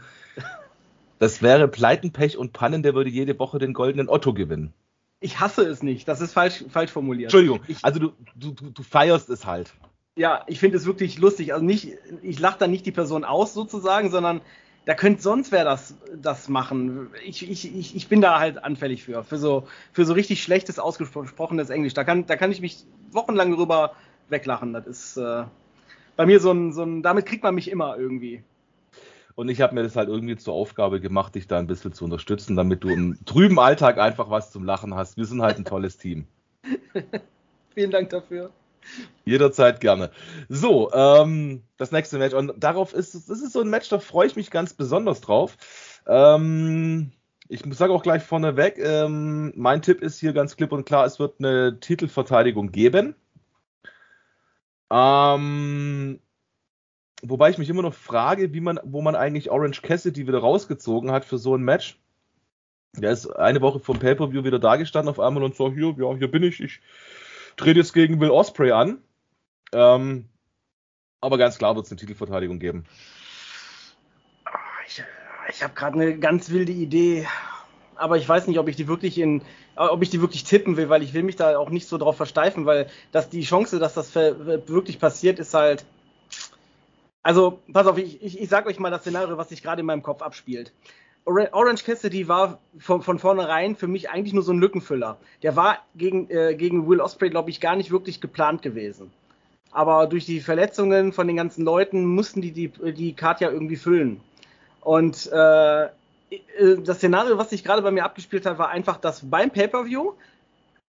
[1.19, 4.73] Das wäre Pleiten, Pech und Pannen, der würde jede Woche den goldenen Otto gewinnen.
[5.19, 7.33] Ich hasse es nicht, das ist falsch, falsch formuliert.
[7.33, 9.73] Entschuldigung, ich, also du, du, du feierst es halt.
[10.17, 11.53] Ja, ich finde es wirklich lustig.
[11.53, 14.41] Also nicht, ich lache da nicht die Person aus sozusagen, sondern
[14.85, 17.09] da könnte sonst wer das, das machen.
[17.23, 20.79] Ich, ich, ich, ich bin da halt anfällig für, für so, für so richtig schlechtes,
[20.79, 21.93] ausgesprochenes Englisch.
[21.93, 23.93] Da kann, da kann ich mich wochenlang drüber
[24.29, 24.73] weglachen.
[24.73, 25.43] Das ist äh,
[26.15, 28.43] bei mir so ein, so ein, damit kriegt man mich immer irgendwie.
[29.35, 32.05] Und ich habe mir das halt irgendwie zur Aufgabe gemacht, dich da ein bisschen zu
[32.05, 35.15] unterstützen, damit du im trüben Alltag einfach was zum Lachen hast.
[35.15, 36.25] Wir sind halt ein tolles Team.
[37.75, 38.49] Vielen Dank dafür.
[39.25, 40.11] Jederzeit gerne.
[40.49, 42.33] So, ähm, das nächste Match.
[42.33, 45.57] Und darauf ist es, ist so ein Match, da freue ich mich ganz besonders drauf.
[46.07, 47.11] Ähm,
[47.49, 51.19] ich sage auch gleich vorneweg, ähm, mein Tipp ist hier ganz klipp und klar, es
[51.19, 53.15] wird eine Titelverteidigung geben.
[54.91, 56.19] Ähm,
[57.21, 61.11] wobei ich mich immer noch frage, wie man, wo man eigentlich Orange Cassidy wieder rausgezogen
[61.11, 61.99] hat für so ein Match.
[62.95, 66.31] Der ist eine Woche vom Pay-Per-View wieder dagestanden auf einmal und so, hier, ja, hier
[66.31, 66.81] bin ich, ich
[67.57, 68.99] trete jetzt gegen Will Osprey an.
[69.73, 70.29] Ähm,
[71.19, 72.85] aber ganz klar wird es eine Titelverteidigung geben.
[74.87, 75.03] Ich,
[75.49, 77.27] ich habe gerade eine ganz wilde Idee,
[77.95, 79.41] aber ich weiß nicht, ob ich die wirklich in,
[79.75, 82.15] ob ich die wirklich tippen will, weil ich will mich da auch nicht so drauf
[82.15, 85.85] versteifen, weil dass die Chance, dass das wirklich passiert, ist halt
[87.27, 89.85] also, pass auf, ich, ich, ich sag euch mal das Szenario, was sich gerade in
[89.85, 90.71] meinem Kopf abspielt.
[91.27, 95.17] Orange Cassidy war von, von vornherein für mich eigentlich nur so ein Lückenfüller.
[95.43, 99.11] Der war gegen, äh, gegen Will Osprey, glaube ich, gar nicht wirklich geplant gewesen.
[99.71, 103.75] Aber durch die Verletzungen von den ganzen Leuten mussten die die, die Card ja irgendwie
[103.75, 104.21] füllen.
[104.81, 105.89] Und äh, äh
[106.83, 110.13] das Szenario, was sich gerade bei mir abgespielt hat, war einfach, dass beim Pay-Per-View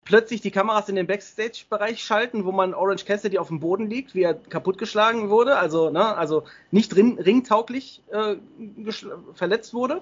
[0.06, 4.14] plötzlich die Kameras in den Backstage-Bereich schalten, wo man Orange Cassidy auf dem Boden liegt,
[4.14, 8.36] wie er kaputtgeschlagen wurde, also, ne, also nicht ring, ringtauglich äh,
[9.34, 10.00] verletzt wurde.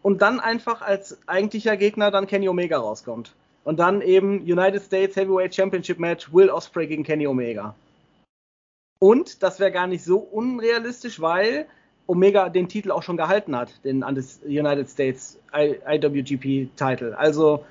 [0.00, 3.34] Und dann einfach als eigentlicher Gegner dann Kenny Omega rauskommt.
[3.64, 7.74] Und dann eben United States Heavyweight Championship Match Will Osprey gegen Kenny Omega.
[9.00, 11.66] Und das wäre gar nicht so unrealistisch, weil
[12.06, 17.18] Omega den Titel auch schon gehalten hat, den United States IWGP Title.
[17.18, 17.64] Also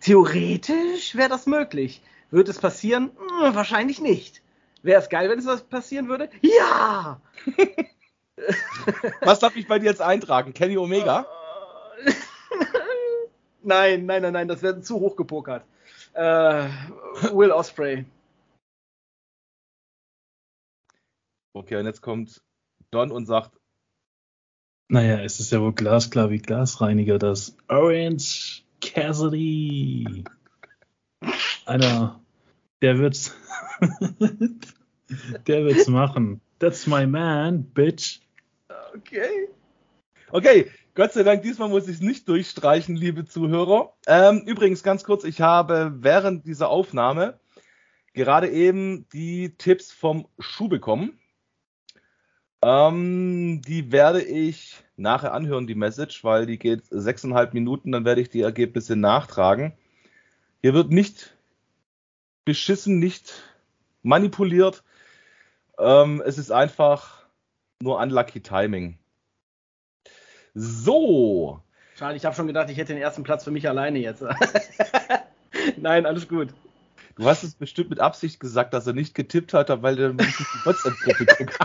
[0.00, 2.02] Theoretisch wäre das möglich.
[2.30, 3.10] Wird es passieren?
[3.16, 4.42] Hm, wahrscheinlich nicht.
[4.82, 6.30] Wäre es geil, wenn es was passieren würde?
[6.40, 7.20] Ja!
[9.20, 10.54] was darf ich bei dir jetzt eintragen?
[10.54, 11.26] Kenny Omega?
[13.62, 15.64] nein, nein, nein, nein, das wäre zu hoch gepokert.
[16.14, 16.68] Äh,
[17.32, 18.06] Will Osprey.
[21.52, 22.40] Okay, und jetzt kommt
[22.90, 23.52] Don und sagt.
[24.88, 30.24] Naja, es ist ja wohl glasklar wie Glasreiniger, dass Orange Cassidy.
[31.64, 32.20] Einer,
[32.82, 33.36] der wird's,
[35.46, 36.40] der wird's machen.
[36.58, 38.20] That's my man, bitch.
[38.96, 39.48] Okay.
[40.32, 43.94] Okay, Gott sei Dank, diesmal muss ich es nicht durchstreichen, liebe Zuhörer.
[44.08, 47.38] Ähm, übrigens, ganz kurz, ich habe während dieser Aufnahme
[48.12, 51.19] gerade eben die Tipps vom Schuh bekommen.
[52.62, 58.20] Ähm, die werde ich nachher anhören, die Message, weil die geht sechseinhalb Minuten, dann werde
[58.20, 59.72] ich die Ergebnisse nachtragen.
[60.60, 61.34] Hier wird nicht
[62.44, 63.32] beschissen, nicht
[64.02, 64.82] manipuliert.
[65.78, 67.24] Ähm, es ist einfach
[67.80, 68.98] nur unlucky Timing.
[70.54, 71.62] So.
[71.96, 74.22] Schade, ich habe schon gedacht, ich hätte den ersten Platz für mich alleine jetzt.
[75.78, 76.48] Nein, alles gut.
[77.20, 80.38] Du hast es bestimmt mit Absicht gesagt, dass er nicht getippt hat, weil er nicht
[80.38, 81.58] die WhatsApp-Gruppe guckt.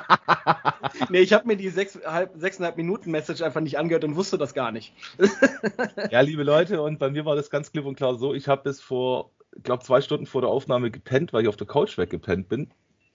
[1.10, 4.74] nee, ich habe mir die sechseinhalb Minuten Message einfach nicht angehört und wusste das gar
[4.74, 4.94] nicht.
[6.12, 8.64] ja, liebe Leute, und bei mir war das ganz klipp und klar so, ich habe
[8.64, 11.98] bis vor ich glaube, zwei Stunden vor der Aufnahme gepennt, weil ich auf der Couch
[11.98, 12.72] weggepennt bin.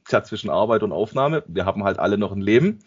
[0.09, 1.45] Tja, zwischen Arbeit und Aufnahme.
[1.47, 2.79] Wir haben halt alle noch ein Leben.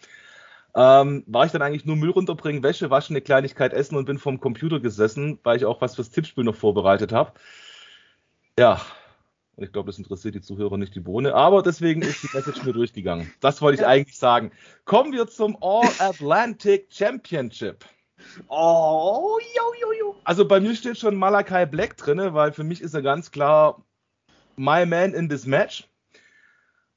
[0.74, 4.18] Ähm, war ich dann eigentlich nur Müll runterbringen, Wäsche waschen, eine Kleinigkeit essen und bin
[4.18, 7.34] vorm Computer gesessen, weil ich auch was fürs Tippspiel noch vorbereitet habe.
[8.58, 8.80] Ja,
[9.56, 12.64] und ich glaube, das interessiert die Zuhörer nicht die Bohne, aber deswegen ist die Message
[12.64, 13.32] mir durchgegangen.
[13.40, 13.88] Das wollte ich ja.
[13.88, 14.50] eigentlich sagen.
[14.84, 17.84] Kommen wir zum All-Atlantic Championship.
[18.48, 20.16] Oh, jo, jo, jo.
[20.24, 23.82] Also bei mir steht schon Malakai Black drin, weil für mich ist er ganz klar
[24.56, 25.88] my man in this match.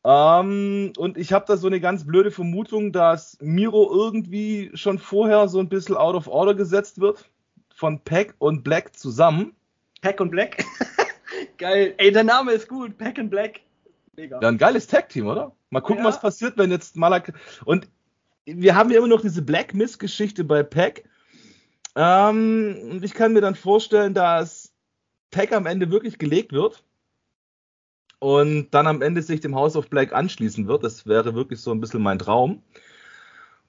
[0.04, 5.48] Ähm, und ich habe da so eine ganz blöde Vermutung, dass Miro irgendwie schon vorher
[5.48, 7.30] so ein bisschen out of order gesetzt wird.
[7.76, 9.54] Von Pack und Black zusammen.
[10.02, 10.63] Pack und Black?
[11.58, 11.94] Geil.
[11.98, 12.98] Ey, der Name ist gut.
[12.98, 13.62] Pack and Black.
[14.16, 14.40] Mega.
[14.42, 15.56] Ja, ein geiles Tag-Team, oder?
[15.70, 16.10] Mal gucken, ja.
[16.10, 17.34] was passiert, wenn jetzt Malak.
[17.66, 17.88] Und
[18.46, 21.04] wir haben ja immer noch diese Black Miss-Geschichte bei Pack.
[21.96, 24.74] Ähm, und ich kann mir dann vorstellen, dass
[25.32, 26.84] Pack am Ende wirklich gelegt wird
[28.20, 30.84] und dann am Ende sich dem House of Black anschließen wird.
[30.84, 32.63] Das wäre wirklich so ein bisschen mein Traum.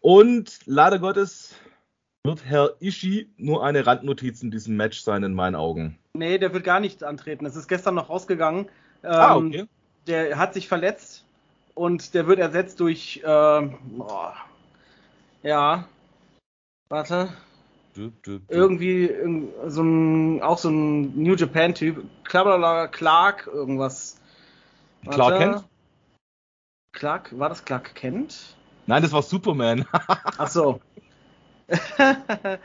[0.00, 1.54] Und leider Gottes
[2.24, 5.98] wird Herr Ishii nur eine Randnotiz in diesem Match sein, in meinen Augen.
[6.14, 7.44] Nee, der wird gar nicht antreten.
[7.44, 8.66] Das ist gestern noch rausgegangen.
[9.02, 9.66] Ähm, ah, okay.
[10.06, 11.24] Der hat sich verletzt
[11.74, 13.22] und der wird ersetzt durch.
[13.24, 14.30] Äh, oh,
[15.42, 15.84] ja.
[16.88, 17.28] Warte.
[18.48, 19.12] Irgendwie
[19.66, 22.04] so ein, auch so ein New Japan-Typ.
[22.24, 24.20] Clark, irgendwas.
[25.02, 25.16] Warte.
[25.16, 25.64] Clark Kent?
[26.92, 28.56] Clark, war das Clark Kent?
[28.86, 29.84] Nein, das war Superman.
[29.92, 30.80] Ach so.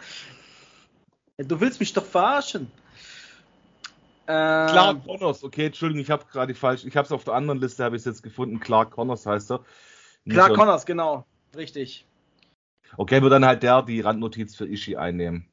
[1.37, 2.71] du willst mich doch verarschen.
[4.25, 6.85] Ähm, Clark Connors, okay, Entschuldigung, ich habe gerade falsch.
[6.85, 8.59] Ich habe es auf der anderen Liste, habe ich es jetzt gefunden.
[8.59, 9.65] Clark Connors heißt er.
[10.29, 12.05] Clark so Connors, genau, richtig.
[12.95, 15.47] Okay, wird dann halt der die Randnotiz für Ishii einnehmen.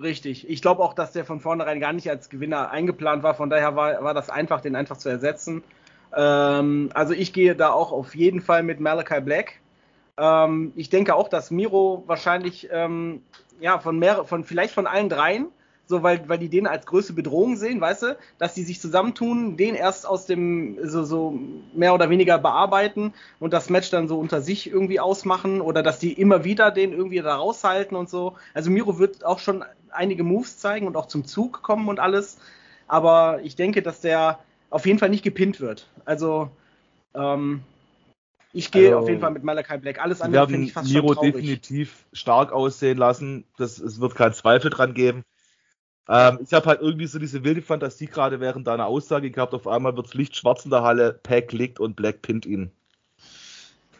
[0.00, 0.48] Richtig.
[0.48, 3.34] Ich glaube auch, dass der von vornherein gar nicht als Gewinner eingeplant war.
[3.34, 5.62] Von daher war, war das einfach, den einfach zu ersetzen.
[6.14, 9.60] Ähm, also ich gehe da auch auf jeden Fall mit Malachi Black.
[10.18, 13.22] Ähm, ich denke auch, dass Miro wahrscheinlich ähm,
[13.60, 15.46] ja von mehr, von vielleicht von allen dreien,
[15.86, 19.56] so weil, weil die den als größte Bedrohung sehen, weißt du, dass die sich zusammentun,
[19.56, 21.38] den erst aus dem so, so
[21.72, 25.98] mehr oder weniger bearbeiten und das Match dann so unter sich irgendwie ausmachen oder dass
[25.98, 28.34] die immer wieder den irgendwie da raushalten und so.
[28.52, 32.38] Also Miro wird auch schon einige Moves zeigen und auch zum Zug kommen und alles,
[32.86, 35.86] aber ich denke, dass der auf jeden Fall nicht gepinnt wird.
[36.04, 36.50] Also
[37.14, 37.62] ähm,
[38.52, 40.00] ich gehe also, auf jeden Fall mit Malachi Black.
[40.00, 41.34] Alles andere finde ich fast Miro schon traurig.
[41.34, 43.44] definitiv stark aussehen lassen.
[43.56, 45.24] Das, es wird keinen Zweifel dran geben.
[46.08, 49.52] Ähm, ich habe halt irgendwie so diese wilde Fantasie gerade während deiner Aussage gehabt.
[49.52, 52.70] Auf einmal wird Licht schwarz in der Halle, Pack liegt und Black pinnt ihn.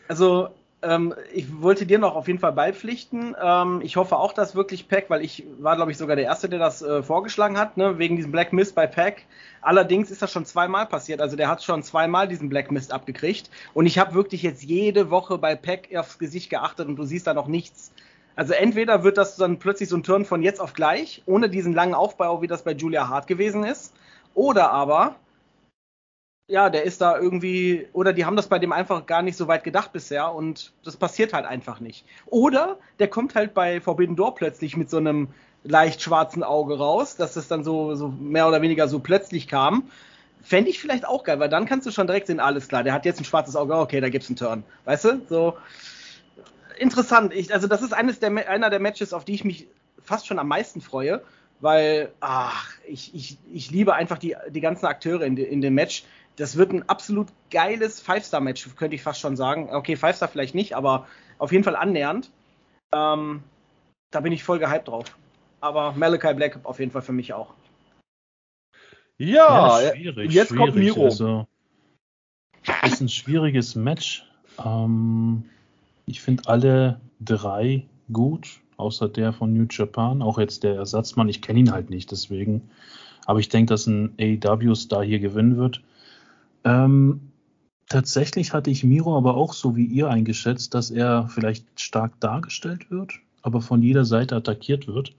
[0.08, 0.48] Also
[0.82, 3.34] ähm, ich wollte dir noch auf jeden Fall beipflichten.
[3.40, 6.48] Ähm, ich hoffe auch, dass wirklich Pack, weil ich war, glaube ich, sogar der Erste,
[6.48, 9.22] der das äh, vorgeschlagen hat, ne, wegen diesem Black Mist bei Pack.
[9.60, 11.20] Allerdings ist das schon zweimal passiert.
[11.20, 13.50] Also der hat schon zweimal diesen Black Mist abgekriegt.
[13.74, 17.26] Und ich habe wirklich jetzt jede Woche bei Pack aufs Gesicht geachtet und du siehst
[17.26, 17.92] da noch nichts.
[18.36, 21.72] Also entweder wird das dann plötzlich so ein Turn von jetzt auf gleich, ohne diesen
[21.72, 23.94] langen Aufbau, wie das bei Julia Hart gewesen ist.
[24.34, 25.16] Oder aber
[26.48, 29.48] ja, der ist da irgendwie, oder die haben das bei dem einfach gar nicht so
[29.48, 32.06] weit gedacht bisher und das passiert halt einfach nicht.
[32.26, 35.28] Oder der kommt halt bei Forbidden Door plötzlich mit so einem
[35.62, 39.90] leicht schwarzen Auge raus, dass das dann so, so mehr oder weniger so plötzlich kam.
[40.42, 42.94] Fände ich vielleicht auch geil, weil dann kannst du schon direkt sehen, alles klar, der
[42.94, 44.64] hat jetzt ein schwarzes Auge, okay, da gibt's einen Turn.
[44.86, 45.20] Weißt du?
[45.28, 45.58] So
[46.78, 47.34] interessant.
[47.34, 49.66] Ich, also, das ist eines der, einer der Matches, auf die ich mich
[50.02, 51.22] fast schon am meisten freue,
[51.60, 56.04] weil, ach, ich, ich, ich liebe einfach die, die ganzen Akteure in, in dem Match
[56.38, 59.70] das wird ein absolut geiles Five-Star-Match, könnte ich fast schon sagen.
[59.70, 61.06] Okay, Five-Star vielleicht nicht, aber
[61.38, 62.30] auf jeden Fall annähernd.
[62.94, 63.42] Ähm,
[64.10, 65.16] da bin ich voll gehypt drauf.
[65.60, 67.52] Aber Malachi Black auf jeden Fall für mich auch.
[69.18, 70.64] Ja, ja schwierig, jetzt schwierig.
[70.64, 71.04] kommt Miro.
[71.04, 71.46] Also,
[72.84, 74.24] ist ein schwieriges Match.
[74.64, 75.44] Ähm,
[76.06, 80.22] ich finde alle drei gut, außer der von New Japan.
[80.22, 81.28] Auch jetzt der Ersatzmann.
[81.28, 82.70] Ich kenne ihn halt nicht, deswegen.
[83.26, 85.82] Aber ich denke, dass ein AEW-Star hier gewinnen wird.
[86.64, 87.32] Ähm,
[87.88, 92.90] tatsächlich hatte ich Miro aber auch so wie ihr eingeschätzt, dass er vielleicht stark dargestellt
[92.90, 95.14] wird, aber von jeder Seite attackiert wird.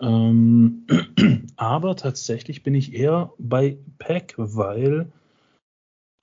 [0.00, 0.86] Ähm,
[1.56, 5.10] aber tatsächlich bin ich eher bei Pack, weil,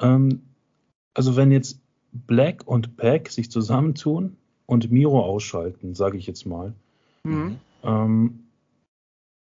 [0.02, 0.41] ähm,
[1.14, 1.80] also wenn jetzt
[2.12, 6.74] Black und Pack sich zusammentun und Miro ausschalten, sage ich jetzt mal.
[7.24, 7.58] Mhm.
[7.84, 8.39] Ähm,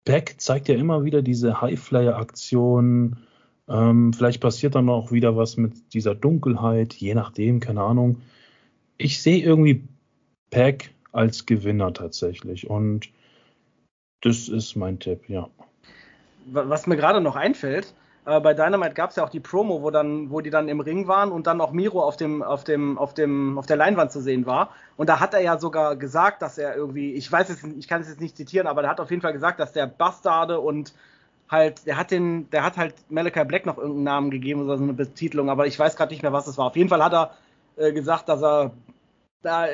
[0.05, 3.17] Pack zeigt ja immer wieder diese Highflyer-Aktionen,
[3.69, 8.23] ähm, vielleicht passiert dann auch wieder was mit dieser Dunkelheit, je nachdem, keine Ahnung.
[8.99, 9.85] Ich sehe irgendwie
[10.51, 13.11] Pack als Gewinner tatsächlich und
[14.21, 15.49] das ist mein Tipp, ja.
[16.47, 17.93] Was mir gerade noch einfällt,
[18.27, 20.81] äh, bei Dynamite gab es ja auch die Promo, wo dann, wo die dann im
[20.81, 24.13] Ring waren und dann auch Miro auf dem, auf dem, auf dem, auf der Leinwand
[24.13, 24.71] zu sehen war.
[24.97, 28.01] Und da hat er ja sogar gesagt, dass er irgendwie, ich weiß es, ich kann
[28.01, 30.93] es jetzt nicht zitieren, aber er hat auf jeden Fall gesagt, dass der Bastarde und
[31.49, 34.83] halt, der hat den, der hat halt Malachi Black noch irgendeinen Namen gegeben oder so
[34.83, 36.67] eine Betitelung, aber ich weiß gerade nicht mehr, was es war.
[36.67, 37.31] Auf jeden Fall hat er
[37.77, 38.73] äh, gesagt, dass er
[39.43, 39.71] da äh,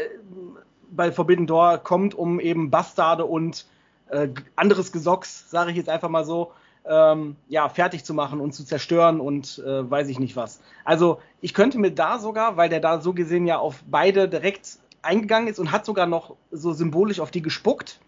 [0.90, 3.66] bei Forbidden Door kommt, um eben Bastarde und
[4.10, 6.52] äh, anderes Gesocks, sage ich jetzt einfach mal so,
[6.84, 10.60] ähm, ja, fertig zu machen und zu zerstören und äh, weiß ich nicht was.
[10.84, 14.78] Also ich könnte mir da sogar, weil der da so gesehen ja auf beide direkt
[15.00, 18.00] eingegangen ist und hat sogar noch so symbolisch auf die gespuckt,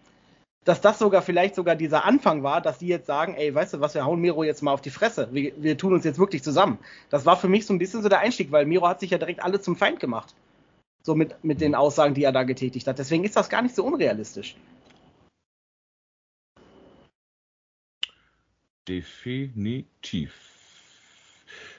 [0.65, 3.79] dass das sogar vielleicht sogar dieser Anfang war, dass die jetzt sagen, ey, weißt du
[3.79, 5.29] was, wir hauen Miro jetzt mal auf die Fresse.
[5.31, 6.79] Wir, wir tun uns jetzt wirklich zusammen.
[7.11, 9.19] Das war für mich so ein bisschen so der Einstieg, weil Miro hat sich ja
[9.19, 10.33] direkt alle zum Feind gemacht.
[11.03, 12.97] So mit, mit den Aussagen, die er da getätigt hat.
[12.97, 14.55] Deswegen ist das gar nicht so unrealistisch.
[18.87, 20.33] Definitiv.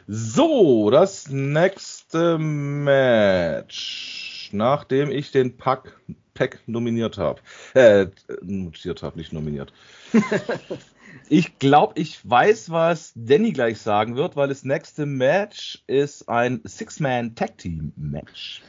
[0.07, 4.36] So, das nächste Match.
[4.53, 5.99] Nachdem ich den Pack,
[6.35, 7.41] Pack nominiert habe.
[7.75, 8.07] Äh,
[8.43, 9.73] notiert habe, nicht nominiert.
[11.29, 16.61] ich glaube, ich weiß, was Danny gleich sagen wird, weil das nächste Match ist ein
[16.65, 18.63] Six-Man-Tag-Team-Match.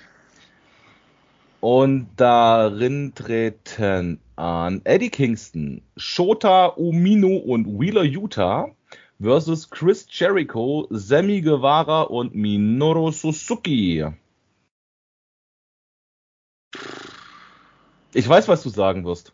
[1.59, 8.69] Und darin treten an Eddie Kingston, Shota Umino und Wheeler Utah
[9.19, 14.05] versus Chris Jericho, Sammy Guevara und Minoru Suzuki.
[18.13, 19.33] Ich weiß, was du sagen wirst.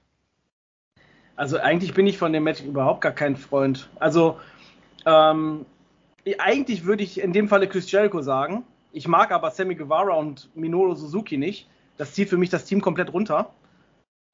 [1.35, 3.89] Also eigentlich bin ich von dem Match überhaupt gar kein Freund.
[3.99, 4.39] Also
[5.05, 5.65] ähm,
[6.37, 8.63] eigentlich würde ich in dem Falle Chris Jericho sagen.
[8.91, 11.67] Ich mag aber Sammy Guevara und Minoru Suzuki nicht.
[11.97, 13.49] Das zieht für mich das Team komplett runter.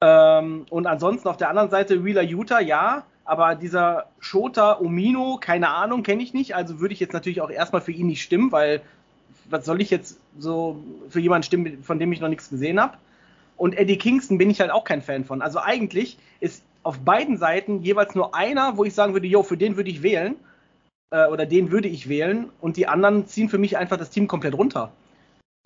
[0.02, 5.68] Ähm, und ansonsten auf der anderen Seite Wheeler Utah, ja, aber dieser Shota Omino, keine
[5.68, 6.54] Ahnung, kenne ich nicht.
[6.54, 8.82] Also würde ich jetzt natürlich auch erstmal für ihn nicht stimmen, weil
[9.48, 12.98] was soll ich jetzt so für jemanden stimmen, von dem ich noch nichts gesehen habe?
[13.60, 15.42] Und Eddie Kingston bin ich halt auch kein Fan von.
[15.42, 19.58] Also eigentlich ist auf beiden Seiten jeweils nur einer, wo ich sagen würde, yo, für
[19.58, 20.36] den würde ich wählen.
[21.10, 22.48] Äh, oder den würde ich wählen.
[22.62, 24.90] Und die anderen ziehen für mich einfach das Team komplett runter.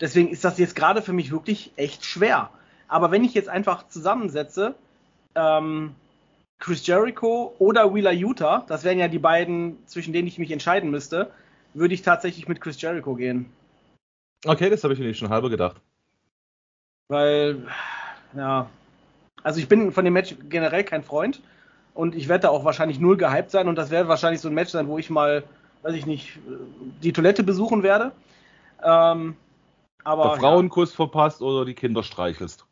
[0.00, 2.50] Deswegen ist das jetzt gerade für mich wirklich echt schwer.
[2.88, 4.74] Aber wenn ich jetzt einfach zusammensetze,
[5.36, 5.94] ähm,
[6.58, 10.90] Chris Jericho oder Wheeler Utah, das wären ja die beiden, zwischen denen ich mich entscheiden
[10.90, 11.30] müsste,
[11.74, 13.46] würde ich tatsächlich mit Chris Jericho gehen.
[14.44, 15.80] Okay, das habe ich mir schon halber gedacht.
[17.08, 17.66] Weil,
[18.34, 18.68] ja,
[19.42, 21.42] also ich bin von dem Match generell kein Freund
[21.92, 24.54] und ich werde da auch wahrscheinlich null gehypt sein und das wäre wahrscheinlich so ein
[24.54, 25.44] Match sein, wo ich mal,
[25.82, 26.38] weiß ich nicht,
[27.02, 28.12] die Toilette besuchen werde.
[28.82, 29.36] Ähm,
[30.02, 30.96] aber, Der Frauenkuss ja.
[30.96, 32.66] verpasst oder die Kinder streichelst.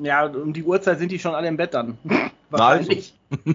[0.00, 1.98] Ja, um die Uhrzeit sind die schon alle im Bett dann.
[2.50, 3.14] Wahrscheinlich.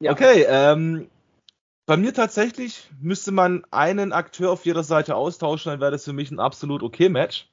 [0.00, 0.12] ja.
[0.12, 1.08] Okay, ähm,
[1.86, 6.12] bei mir tatsächlich müsste man einen Akteur auf jeder Seite austauschen, dann wäre das für
[6.12, 7.48] mich ein absolut okay Match.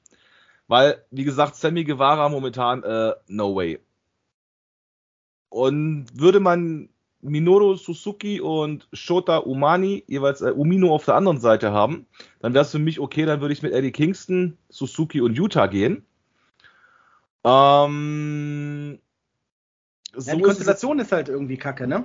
[0.67, 3.79] Weil, wie gesagt, Sammy Guevara momentan, äh, no way.
[5.49, 6.89] Und würde man
[7.21, 12.07] Minoru Suzuki und Shota Umani, jeweils äh, Umino auf der anderen Seite haben,
[12.39, 15.67] dann wäre es für mich okay, dann würde ich mit Eddie Kingston, Suzuki und Utah
[15.67, 16.05] gehen.
[17.43, 18.99] Ähm,
[20.15, 22.03] so ja, die Konstellation ist, ist, halt irgendwie kacke, ne?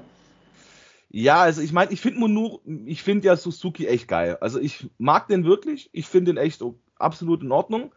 [1.10, 4.36] Ja, also ich meine, ich finde nur, ich finde ja Suzuki echt geil.
[4.40, 6.62] Also ich mag den wirklich, ich finde den echt
[6.98, 7.92] absolut in Ordnung.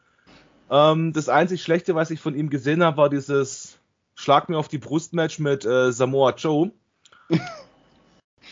[0.69, 3.79] Ähm, das einzig Schlechte, was ich von ihm gesehen habe, war dieses
[4.15, 6.71] Schlag mir auf die Brust-Match mit äh, Samoa Joe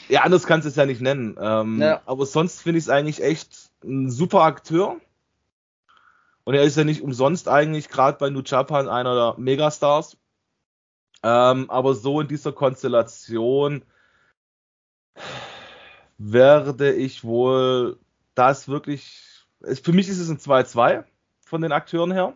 [0.09, 1.37] ja, anders kannst du es ja nicht nennen.
[1.39, 2.01] Ähm, ja.
[2.05, 4.97] Aber sonst finde ich es eigentlich echt ein super Akteur.
[6.43, 10.17] Und er ist ja nicht umsonst eigentlich gerade bei New Japan einer der Megastars.
[11.21, 13.83] Ähm, aber so in dieser Konstellation
[16.19, 17.97] werde ich wohl
[18.35, 19.45] das wirklich.
[19.83, 21.03] Für mich ist es ein 2-2
[21.45, 22.35] von den Akteuren her.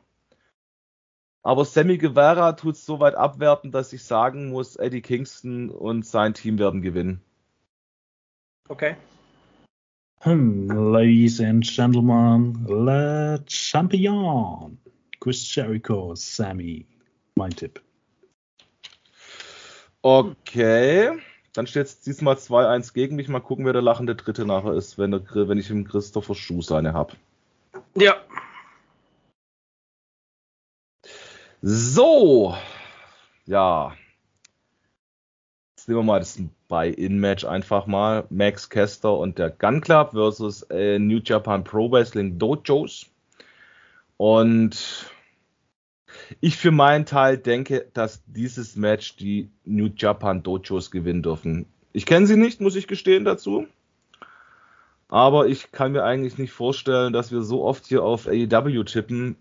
[1.44, 6.06] Aber Sammy Guevara tut es so weit abwerten, dass ich sagen muss, Eddie Kingston und
[6.06, 7.22] sein Team werden gewinnen.
[8.70, 8.96] Okay.
[10.22, 14.78] Hmm, ladies and gentlemen, Le Champion.
[15.20, 16.86] Chris Jericho, Sammy.
[17.36, 17.82] Mein Tipp.
[20.02, 21.20] Okay.
[21.54, 23.28] Dann steht es diesmal 2-1 gegen mich.
[23.28, 26.62] Mal gucken, wer der lachende Dritte nachher ist, wenn, der, wenn ich im Christopher Schuh
[26.62, 27.14] seine habe.
[27.96, 28.16] Ja,
[31.66, 32.58] So,
[33.46, 33.96] ja.
[35.78, 36.38] Jetzt nehmen wir mal das
[36.68, 38.26] Buy-In-Match einfach mal.
[38.30, 43.06] Max Kester und der Gun Club versus äh, New Japan Pro Wrestling Dojos.
[44.18, 45.10] Und
[46.42, 51.66] ich für meinen Teil denke, dass dieses Match die New Japan Dojos gewinnen dürfen.
[51.92, 53.68] Ich kenne sie nicht, muss ich gestehen dazu.
[55.10, 59.36] Aber ich kann mir eigentlich nicht vorstellen, dass wir so oft hier auf AEW tippen,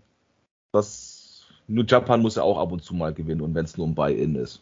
[0.71, 3.87] dass nur Japan muss ja auch ab und zu mal gewinnen und wenn es nur
[3.87, 4.61] ein Buy-in ist.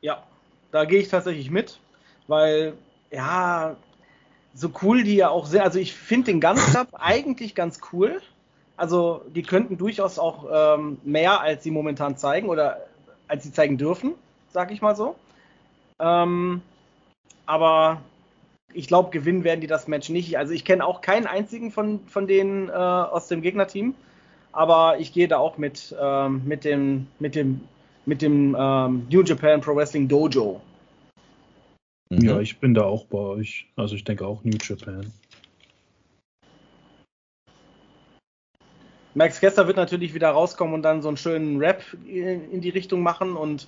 [0.00, 0.22] Ja,
[0.70, 1.80] da gehe ich tatsächlich mit,
[2.28, 2.74] weil
[3.10, 3.76] ja,
[4.54, 5.60] so cool die ja auch sind.
[5.60, 8.20] Also ich finde den Club eigentlich ganz cool.
[8.78, 12.86] Also die könnten durchaus auch ähm, mehr, als sie momentan zeigen oder
[13.26, 14.14] als sie zeigen dürfen,
[14.50, 15.16] sag ich mal so.
[15.98, 16.62] Ähm,
[17.44, 18.00] aber
[18.72, 20.38] ich glaube, gewinnen werden die das Match nicht.
[20.38, 23.94] Also ich kenne auch keinen einzigen von, von denen äh, aus dem Gegnerteam.
[24.52, 27.60] Aber ich gehe da auch mit, ähm, mit dem, mit dem,
[28.06, 30.60] mit dem ähm, New Japan Pro Wrestling Dojo.
[32.10, 32.20] Mhm.
[32.20, 33.66] Ja, ich bin da auch bei euch.
[33.74, 35.12] Also ich denke auch New Japan.
[39.18, 43.02] Max Kester wird natürlich wieder rauskommen und dann so einen schönen Rap in die Richtung
[43.02, 43.66] machen und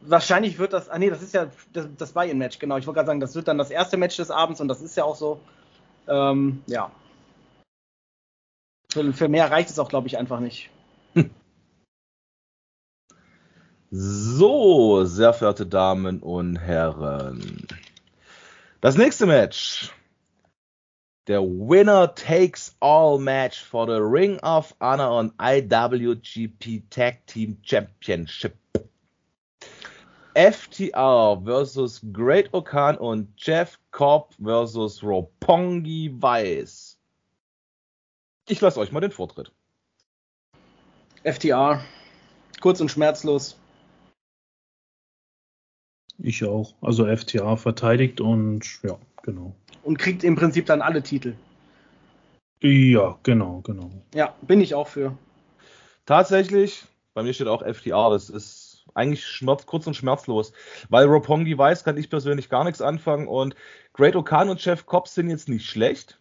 [0.00, 2.76] wahrscheinlich wird das, ah nee, das ist ja das, das Buy-In-Match, genau.
[2.76, 4.96] Ich wollte gerade sagen, das wird dann das erste Match des Abends und das ist
[4.96, 5.40] ja auch so.
[6.06, 6.92] Ähm, ja.
[8.92, 10.70] Für, für, mehr reicht es auch, glaube ich, einfach nicht.
[13.96, 17.68] So, sehr verehrte Damen und Herren.
[18.80, 19.92] Das nächste Match.
[21.26, 28.58] Der Winner takes all Match for the Ring of Honor on IWGP Tag Team Championship.
[30.34, 36.98] FTR versus Great Okan und Jeff Cobb versus Roppongi Weiß.
[38.48, 39.50] Ich lasse euch mal den Vortritt.
[41.22, 41.80] FTR.
[42.60, 43.56] Kurz und schmerzlos.
[46.18, 46.74] Ich auch.
[46.82, 49.54] Also FTA verteidigt und ja, genau.
[49.84, 51.34] Und kriegt im Prinzip dann alle Titel.
[52.60, 53.90] Ja, genau, genau.
[54.14, 55.16] Ja, bin ich auch für.
[56.06, 60.52] Tatsächlich, bei mir steht auch FTA, das ist eigentlich schmerz, kurz und schmerzlos.
[60.88, 63.54] Weil Roppongi weiß, kann ich persönlich gar nichts anfangen und
[63.92, 66.18] Great Okan und Chef Cobb sind jetzt nicht schlecht.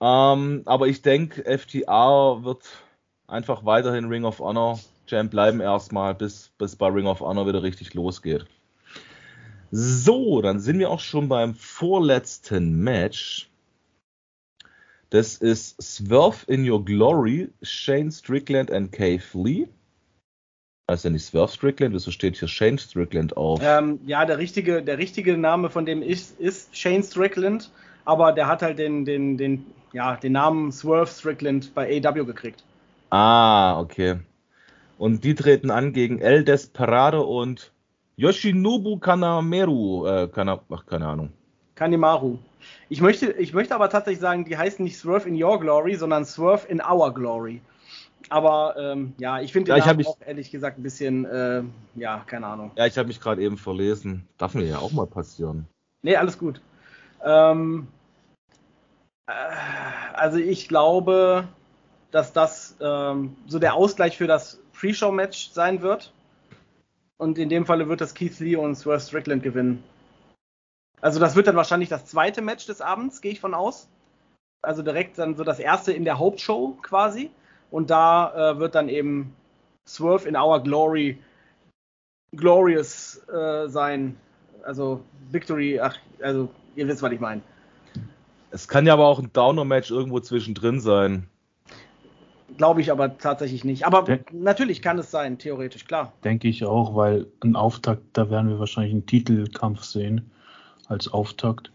[0.00, 2.62] Ähm, aber ich denke, FTA wird
[3.26, 7.62] einfach weiterhin Ring of Honor Champ bleiben erstmal, bis, bis bei Ring of Honor wieder
[7.62, 8.46] richtig losgeht.
[9.70, 13.50] So, dann sind wir auch schon beim vorletzten Match.
[15.10, 19.68] Das ist Swerve in Your Glory, Shane Strickland and Cave Lee.
[20.86, 23.60] Also nicht Swerve Strickland, wieso steht hier Shane Strickland auf?
[23.62, 27.70] Ähm, ja, der richtige, der richtige Name von dem ist, ist Shane Strickland,
[28.04, 32.64] aber der hat halt den, den, den, ja, den Namen Swerve Strickland bei AW gekriegt.
[33.10, 34.18] Ah, okay.
[34.98, 37.72] Und die treten an gegen El Desperado und
[38.16, 41.32] Yoshinobu Kanameru, äh, Kana, ach, keine Ahnung.
[41.74, 42.38] Kanemaru.
[42.88, 46.24] Ich möchte, ich möchte aber tatsächlich sagen, die heißen nicht Swerve in Your Glory, sondern
[46.24, 47.60] Swerve in Our Glory.
[48.30, 51.62] Aber ähm, ja, ich finde den ja, mich, auch ehrlich gesagt ein bisschen, äh,
[51.94, 52.70] ja, keine Ahnung.
[52.76, 54.26] Ja, ich habe mich gerade eben verlesen.
[54.38, 55.66] Darf mir ja auch mal passieren.
[56.02, 56.60] Nee, alles gut.
[57.22, 57.88] Ähm,
[59.26, 59.32] äh,
[60.14, 61.48] also ich glaube,
[62.12, 66.12] dass das ähm, so der Ausgleich für das Pre-Show-Match sein wird.
[67.18, 69.82] Und in dem Falle wird das Keith Lee und Swerve Strickland gewinnen.
[71.00, 73.88] Also das wird dann wahrscheinlich das zweite Match des Abends, gehe ich von aus.
[74.62, 77.30] Also direkt dann so das erste in der Hauptshow quasi.
[77.70, 79.34] Und da äh, wird dann eben
[79.86, 81.18] Swerve in Our Glory
[82.34, 84.16] glorious äh, sein.
[84.62, 87.42] Also Victory, ach, also ihr wisst, was ich meine.
[88.50, 91.28] Es kann ja aber auch ein Downer-Match irgendwo zwischendrin sein.
[92.56, 93.86] Glaube ich aber tatsächlich nicht.
[93.86, 96.12] Aber Denk, natürlich kann es sein, theoretisch, klar.
[96.22, 100.30] Denke ich auch, weil ein Auftakt, da werden wir wahrscheinlich einen Titelkampf sehen
[100.86, 101.72] als Auftakt.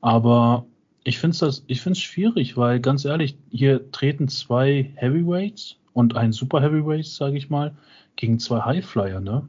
[0.00, 0.66] Aber
[1.04, 7.06] ich finde es schwierig, weil ganz ehrlich, hier treten zwei Heavyweights und ein Super Heavyweight,
[7.06, 7.74] sage ich mal,
[8.16, 9.48] gegen zwei Highflyer, ne?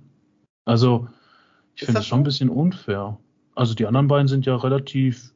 [0.66, 1.08] Also,
[1.76, 3.18] ich finde das schon ein bisschen unfair.
[3.56, 5.34] Also, die anderen beiden sind ja relativ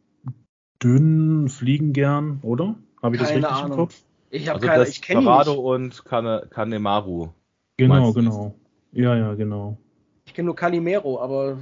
[0.83, 2.75] dünn, fliegen gern, oder?
[3.01, 3.71] Habe ich Keine das richtig Ahnung.
[3.71, 4.03] im Kopf?
[4.31, 7.29] Ich habe also keine, ich kenne Parado und Kane, Kanemaru.
[7.77, 8.55] Genau, genau.
[8.93, 9.77] Ja, ja, genau.
[10.25, 11.57] Ich kenne nur Calimero, aber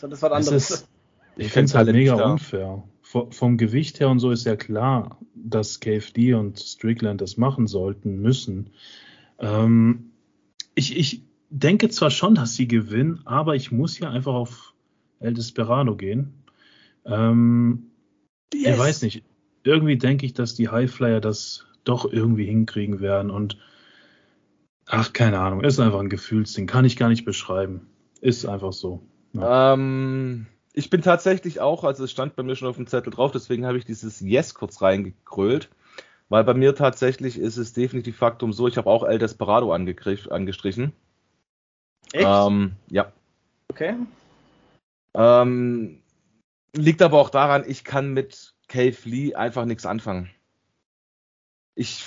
[0.00, 0.70] das ist was anderes.
[0.70, 0.88] Ist,
[1.36, 2.32] ich finde es halt mega da.
[2.32, 2.82] unfair.
[3.02, 7.68] V vom Gewicht her und so ist ja klar, dass KFD und Strickland das machen
[7.68, 8.70] sollten, müssen.
[9.38, 10.10] Ähm,
[10.74, 14.74] ich, ich denke zwar schon, dass sie gewinnen, aber ich muss hier einfach auf
[15.20, 16.42] El Desperado gehen.
[17.04, 17.90] Ähm,
[18.52, 18.74] yes.
[18.74, 19.24] Ich weiß nicht.
[19.62, 23.30] Irgendwie denke ich, dass die Highflyer das doch irgendwie hinkriegen werden.
[23.30, 23.58] Und
[24.86, 26.66] ach, keine Ahnung, ist einfach ein Gefühlsding.
[26.66, 27.88] Kann ich gar nicht beschreiben.
[28.20, 29.02] Ist einfach so.
[29.32, 29.74] Ja.
[29.74, 33.32] Ähm, ich bin tatsächlich auch, also es stand bei mir schon auf dem Zettel drauf,
[33.32, 35.68] deswegen habe ich dieses Yes kurz reingekrölt.
[36.28, 40.92] Weil bei mir tatsächlich ist es definitiv Faktum so, ich habe auch El Desperado angestrichen.
[42.12, 42.26] Echt?
[42.28, 43.12] Ähm, ja.
[43.70, 43.94] Okay.
[45.14, 46.00] Ähm,
[46.74, 50.30] liegt aber auch daran, ich kann mit Cave Lee einfach nichts anfangen.
[51.78, 52.04] Ich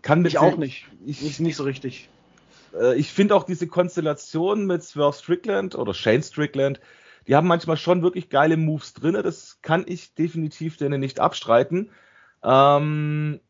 [0.00, 0.86] kann mit ich auch nicht.
[1.04, 2.08] Ich, nicht, nicht so richtig.
[2.74, 6.80] Äh, ich finde auch diese Konstellation mit Swerve Strickland oder Shane Strickland,
[7.28, 9.12] die haben manchmal schon wirklich geile Moves drin.
[9.22, 11.90] Das kann ich definitiv denen nicht abstreiten.
[12.42, 13.40] Ähm,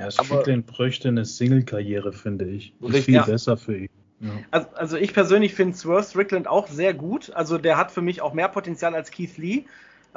[0.00, 2.72] ja, Strickland bräuchte eine Single-Karriere, finde ich.
[2.80, 3.26] Ist viel ja.
[3.26, 3.90] besser für ihn.
[4.20, 4.30] Ja.
[4.50, 7.30] Also, also, ich persönlich finde Swerve Strickland auch sehr gut.
[7.34, 9.64] Also der hat für mich auch mehr Potenzial als Keith Lee.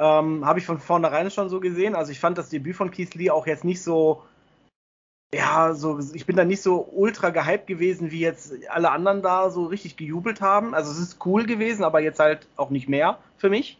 [0.02, 1.94] Ähm, Habe ich von vornherein schon so gesehen.
[1.94, 4.24] Also ich fand das Debüt von Keith Lee auch jetzt nicht so,
[5.32, 9.48] ja, so, ich bin da nicht so ultra gehypt gewesen, wie jetzt alle anderen da
[9.48, 10.74] so richtig gejubelt haben.
[10.74, 13.78] Also es ist cool gewesen, aber jetzt halt auch nicht mehr für mich.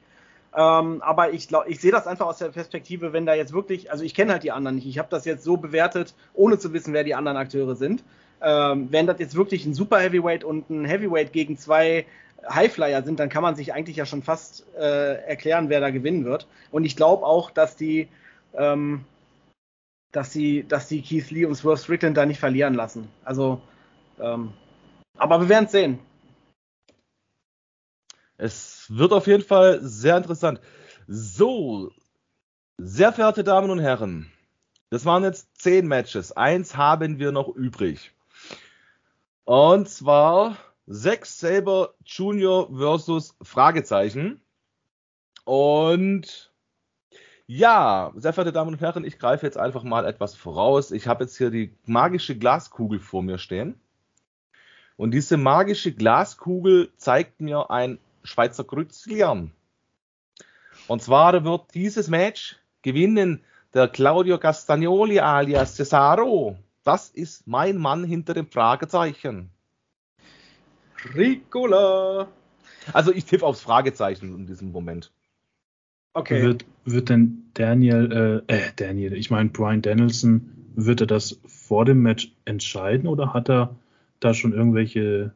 [0.54, 3.90] Ähm, aber ich glaube, ich sehe das einfach aus der Perspektive, wenn da jetzt wirklich,
[3.90, 4.86] also ich kenne halt die anderen nicht.
[4.86, 8.04] Ich habe das jetzt so bewertet, ohne zu wissen, wer die anderen Akteure sind.
[8.40, 12.06] Ähm, wenn das jetzt wirklich ein Super Heavyweight und ein Heavyweight gegen zwei
[12.48, 16.24] Highflyer sind, dann kann man sich eigentlich ja schon fast äh, erklären, wer da gewinnen
[16.24, 16.46] wird.
[16.70, 18.08] Und ich glaube auch, dass die,
[18.54, 19.04] ähm,
[20.10, 23.08] dass die, dass die Keith Lee und Swerve Strickland da nicht verlieren lassen.
[23.24, 23.60] Also,
[24.20, 24.52] ähm,
[25.16, 25.98] aber wir werden es sehen.
[28.38, 30.60] Es wird auf jeden Fall sehr interessant.
[31.06, 31.92] So,
[32.78, 34.32] sehr verehrte Damen und Herren,
[34.90, 36.32] das waren jetzt zehn Matches.
[36.32, 38.12] Eins haben wir noch übrig.
[39.44, 40.56] Und zwar
[40.90, 44.40] Zack Saber Junior versus Fragezeichen.
[45.44, 46.52] Und
[47.46, 50.90] ja, sehr verehrte Damen und Herren, ich greife jetzt einfach mal etwas voraus.
[50.90, 53.80] Ich habe jetzt hier die magische Glaskugel vor mir stehen.
[54.96, 59.52] Und diese magische Glaskugel zeigt mir ein Schweizer Kreuzlian.
[60.88, 66.56] Und zwar wird dieses Match gewinnen der Claudio Castagnoli alias Cesaro.
[66.84, 69.50] Das ist mein Mann hinter dem Fragezeichen.
[71.14, 72.28] Ricola.
[72.92, 75.12] Also ich tippe aufs Fragezeichen in diesem Moment.
[76.14, 76.42] Okay.
[76.42, 81.84] Wird, wird denn Daniel, äh, äh, Daniel, ich meine Brian Danielson, wird er das vor
[81.84, 83.76] dem Match entscheiden oder hat er
[84.20, 85.32] da schon irgendwelche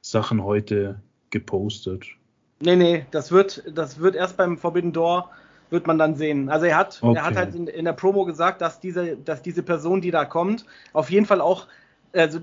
[0.00, 1.00] Sachen heute
[1.30, 2.06] gepostet?
[2.60, 5.30] Nee, nee, das wird, das wird erst beim Forbidden Door
[5.70, 6.48] wird man dann sehen.
[6.48, 7.18] Also er hat, okay.
[7.18, 10.24] er hat halt in, in, der Promo gesagt, dass diese, dass diese Person, die da
[10.24, 11.66] kommt, auf jeden Fall auch
[12.14, 12.40] also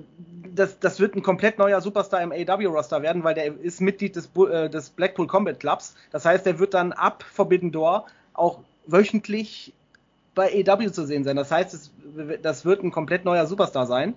[0.54, 4.30] das, das wird ein komplett neuer Superstar im AW-Roster werden, weil der ist Mitglied des,
[4.36, 5.96] äh, des Blackpool Combat Clubs.
[6.12, 9.74] Das heißt, er wird dann ab Forbidden Door auch wöchentlich
[10.36, 11.36] bei AW zu sehen sein.
[11.36, 11.92] Das heißt, es,
[12.42, 14.14] das wird ein komplett neuer Superstar sein,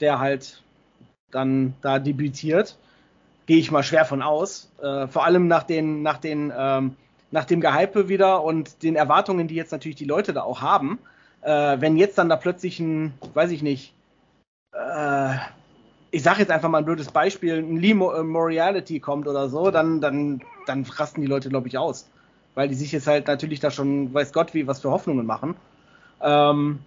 [0.00, 0.62] der halt
[1.30, 2.76] dann da debütiert.
[3.46, 4.70] Gehe ich mal schwer von aus.
[4.82, 6.96] Äh, vor allem nach den, nach den, ähm,
[7.30, 10.98] nach dem Gehype wieder und den Erwartungen, die jetzt natürlich die Leute da auch haben.
[11.42, 13.92] Äh, wenn jetzt dann da plötzlich ein, weiß ich nicht,
[14.76, 15.36] äh,
[16.10, 19.70] ich sage jetzt einfach mal ein blödes Beispiel, ein Lee äh, Moriality kommt oder so,
[19.70, 22.08] dann, dann, dann rasten die Leute, glaube ich, aus.
[22.54, 25.56] Weil die sich jetzt halt natürlich da schon, weiß Gott wie, was für Hoffnungen machen.
[26.22, 26.78] Ähm,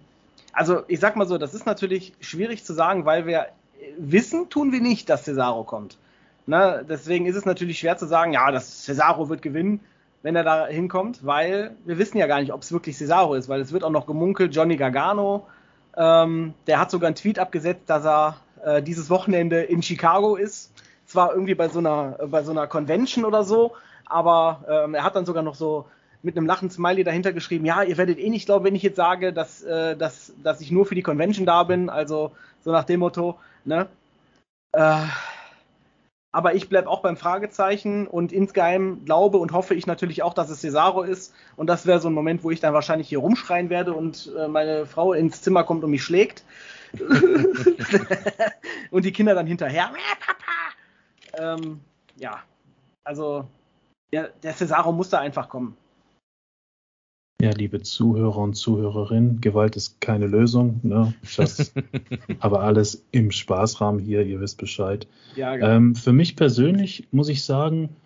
[0.52, 3.46] also ich sag mal so, das ist natürlich schwierig zu sagen, weil wir
[3.98, 5.96] wissen, tun wir nicht, dass Cesaro kommt.
[6.46, 9.80] Na, deswegen ist es natürlich schwer zu sagen, ja, das Cesaro wird gewinnen,
[10.22, 13.48] wenn er da hinkommt, weil wir wissen ja gar nicht, ob es wirklich Cesaro ist,
[13.48, 15.46] weil es wird auch noch gemunkelt, Johnny Gargano,
[15.96, 20.72] ähm, der hat sogar einen Tweet abgesetzt, dass er äh, dieses Wochenende in Chicago ist.
[21.06, 23.72] Zwar irgendwie bei so einer, äh, bei so einer Convention oder so,
[24.06, 25.86] aber ähm, er hat dann sogar noch so
[26.22, 28.96] mit einem lachenden Smiley dahinter geschrieben, ja, ihr werdet eh nicht glauben, wenn ich jetzt
[28.96, 32.32] sage, dass, äh, dass, dass ich nur für die Convention da bin, also
[32.62, 33.86] so nach dem Motto, ne?
[34.72, 35.02] Äh,
[36.32, 40.48] aber ich bleibe auch beim Fragezeichen und insgeheim glaube und hoffe ich natürlich auch, dass
[40.48, 41.34] es Cesaro ist.
[41.56, 44.46] Und das wäre so ein Moment, wo ich dann wahrscheinlich hier rumschreien werde und äh,
[44.46, 46.44] meine Frau ins Zimmer kommt und mich schlägt.
[48.90, 49.90] und die Kinder dann hinterher.
[51.34, 51.80] Ähm,
[52.16, 52.40] ja,
[53.04, 53.46] also
[54.12, 55.76] der, der Cesaro muss da einfach kommen.
[57.40, 61.14] Ja, liebe Zuhörer und Zuhörerinnen, Gewalt ist keine Lösung, ne?
[61.38, 61.72] Das,
[62.40, 65.06] aber alles im Spaßrahmen hier, ihr wisst Bescheid.
[65.36, 65.68] Ja, genau.
[65.68, 67.96] ähm, für mich persönlich muss ich sagen,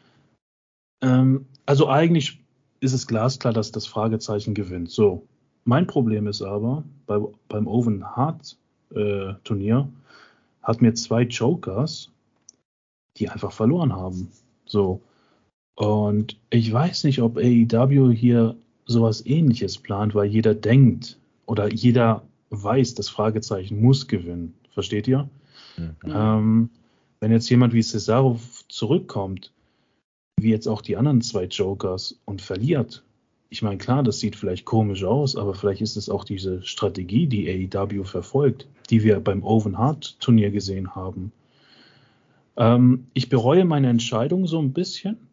[1.03, 2.41] ähm, also eigentlich
[2.79, 4.91] ist es glasklar, dass das Fragezeichen gewinnt.
[4.91, 5.27] So,
[5.65, 7.19] mein Problem ist aber, bei,
[7.49, 8.57] beim Owen Hart
[8.95, 9.89] äh, Turnier
[10.63, 12.13] hat mir zwei Jokers,
[13.17, 14.31] die einfach verloren haben.
[14.65, 15.01] So.
[15.75, 18.55] Und ich weiß nicht, ob AEW hier
[18.87, 24.55] sowas ähnliches plant, weil jeder denkt oder jeder weiß, das Fragezeichen muss gewinnen.
[24.71, 25.29] Versteht ihr?
[25.77, 25.97] Mhm.
[26.05, 26.71] Ähm,
[27.21, 29.53] wenn jetzt jemand wie Cesaro zurückkommt,
[30.41, 33.05] wie jetzt auch die anderen zwei Jokers und verliert,
[33.51, 37.29] ich meine, klar, das sieht vielleicht komisch aus, aber vielleicht ist es auch diese Strategie,
[37.29, 41.31] die AEW verfolgt, die wir beim Owen Hart Turnier gesehen haben.
[42.57, 45.29] Ähm, ich bereue meine Entscheidung so ein bisschen,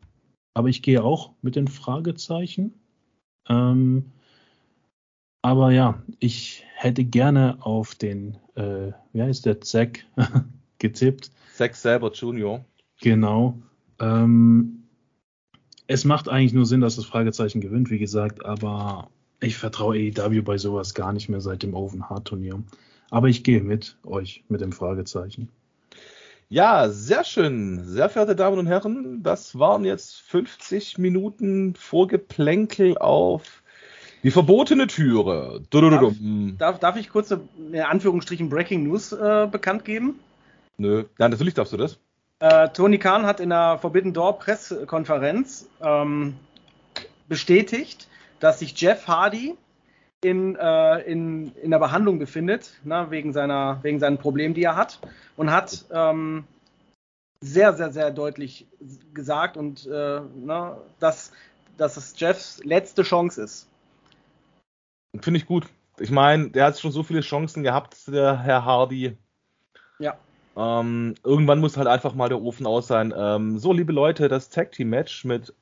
[0.53, 2.73] aber ich gehe auch mit den Fragezeichen.
[3.49, 4.11] Ähm,
[5.41, 10.05] aber ja, ich hätte gerne auf den, äh, wie heißt der, Zack
[10.79, 11.31] getippt.
[11.55, 12.63] Zack selber Junior.
[13.01, 13.57] Genau.
[13.99, 14.83] Ähm,
[15.87, 19.09] es macht eigentlich nur Sinn, dass das Fragezeichen gewinnt, wie gesagt, aber
[19.41, 22.63] ich vertraue AEW bei sowas gar nicht mehr seit dem Oven Heart Turnier.
[23.09, 25.49] Aber ich gehe mit euch, mit dem Fragezeichen.
[26.51, 27.85] Ja, sehr schön.
[27.85, 33.63] Sehr verehrte Damen und Herren, das waren jetzt 50 Minuten Vorgeplänkel auf
[34.21, 35.61] die verbotene Türe.
[35.71, 36.15] Darf,
[36.57, 40.19] darf, darf ich kurz eine Anführungsstrichen Breaking News äh, bekannt geben?
[40.75, 41.97] Nö, ja, natürlich darfst du das.
[42.39, 46.35] Äh, Tony Khan hat in der Forbidden Door Pressekonferenz ähm,
[47.29, 48.09] bestätigt,
[48.41, 49.55] dass sich Jeff Hardy
[50.23, 54.75] in, äh, in, in der Behandlung befindet, ne, wegen, seiner, wegen seinen Problemen, die er
[54.75, 54.99] hat.
[55.35, 56.43] Und hat ähm,
[57.41, 58.67] sehr, sehr, sehr deutlich
[59.13, 61.31] gesagt, und, äh, ne, dass,
[61.77, 63.67] dass es Jeffs letzte Chance ist.
[65.19, 65.67] Finde ich gut.
[65.99, 69.17] Ich meine, der hat schon so viele Chancen gehabt, der Herr Hardy.
[69.99, 70.17] Ja.
[70.55, 73.13] Ähm, irgendwann muss halt einfach mal der Ofen aus sein.
[73.15, 75.53] Ähm, so, liebe Leute, das Tag Team Match mit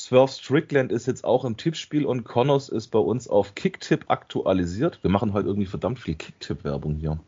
[0.00, 4.98] Swerve Strickland ist jetzt auch im Tippspiel und Connors ist bei uns auf Kicktip aktualisiert.
[5.02, 7.20] Wir machen halt irgendwie verdammt viel Kicktip-Werbung hier.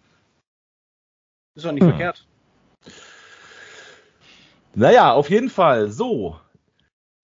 [1.54, 1.90] Ist doch nicht hm.
[1.90, 2.26] verkehrt.
[4.74, 5.90] Naja, auf jeden Fall.
[5.90, 6.40] So.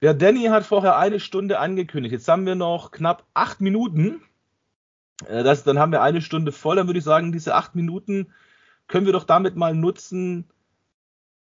[0.02, 2.12] Der Danny hat vorher eine Stunde angekündigt.
[2.12, 4.20] Jetzt haben wir noch knapp acht Minuten.
[5.26, 6.76] Äh, das, dann haben wir eine Stunde voll.
[6.76, 8.34] Dann würde ich sagen, diese acht Minuten
[8.86, 10.44] können wir doch damit mal nutzen.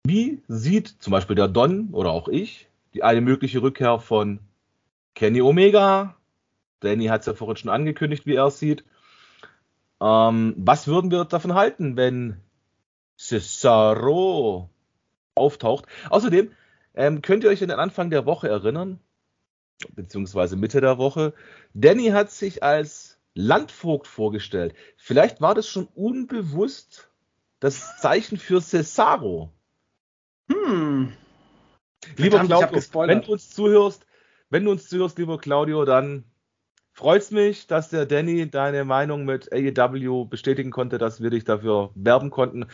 [0.06, 4.40] Wie sieht zum Beispiel der Don oder auch ich die eine mögliche Rückkehr von
[5.16, 6.16] Kenny Omega.
[6.80, 8.86] Danny hat es ja vorhin schon angekündigt, wie er es sieht.
[10.02, 12.42] Ähm, was würden wir davon halten, wenn
[13.18, 14.70] Cesaro
[15.36, 15.86] auftaucht?
[16.10, 16.52] Außerdem
[16.94, 19.00] ähm, könnt ihr euch an den Anfang der Woche erinnern,
[19.94, 21.34] beziehungsweise Mitte der Woche.
[21.74, 24.74] Danny hat sich als Landvogt vorgestellt.
[24.96, 27.10] Vielleicht war das schon unbewusst
[27.60, 29.52] das Zeichen für Cesaro.
[30.50, 31.12] Hm.
[32.18, 34.06] Lieber Claudio, wenn du uns zuhörst,
[34.50, 36.24] wenn du uns zuhörst, lieber Claudio, dann
[36.94, 41.44] freut es mich, dass der Danny deine Meinung mit AEW bestätigen konnte, dass wir dich
[41.44, 42.68] dafür werben konnten.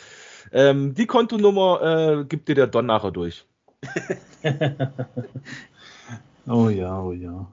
[0.52, 1.82] Ähm, die Kontonummer
[2.22, 3.46] äh, gibt dir der Don nachher durch.
[6.48, 7.48] oh ja, oh ja.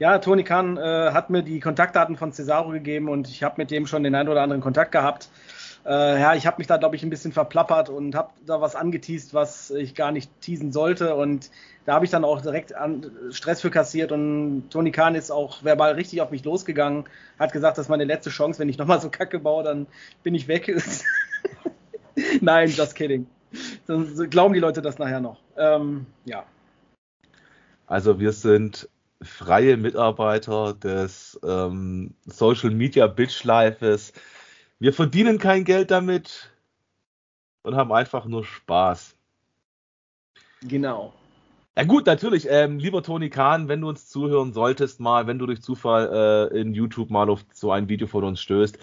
[0.00, 3.70] Ja, Toni Kahn äh, hat mir die Kontaktdaten von Cesaro gegeben und ich habe mit
[3.70, 5.28] dem schon den einen oder anderen Kontakt gehabt.
[5.84, 8.76] Äh, ja, ich habe mich da, glaube ich, ein bisschen verplappert und habe da was
[8.76, 11.14] angeteased, was ich gar nicht teasen sollte.
[11.14, 11.50] Und
[11.86, 12.74] da habe ich dann auch direkt
[13.30, 14.12] Stress für kassiert.
[14.12, 17.04] Und Tony Khan ist auch verbal richtig auf mich losgegangen,
[17.38, 18.58] hat gesagt, das ist meine letzte Chance.
[18.58, 19.86] Wenn ich nochmal so Kacke baue, dann
[20.22, 20.70] bin ich weg.
[22.40, 23.26] Nein, just kidding.
[23.86, 25.38] Dann glauben die Leute das nachher noch.
[25.56, 26.44] Ähm, ja.
[27.86, 28.88] Also wir sind
[29.22, 34.12] freie Mitarbeiter des ähm, Social Media Bitchleifes.
[34.80, 36.50] Wir verdienen kein Geld damit
[37.62, 39.14] und haben einfach nur Spaß.
[40.62, 41.12] Genau.
[41.76, 45.46] Ja gut, natürlich, ähm, lieber Toni Kahn, wenn du uns zuhören solltest, mal, wenn du
[45.46, 48.78] durch Zufall äh, in YouTube mal auf so ein Video von uns stößt,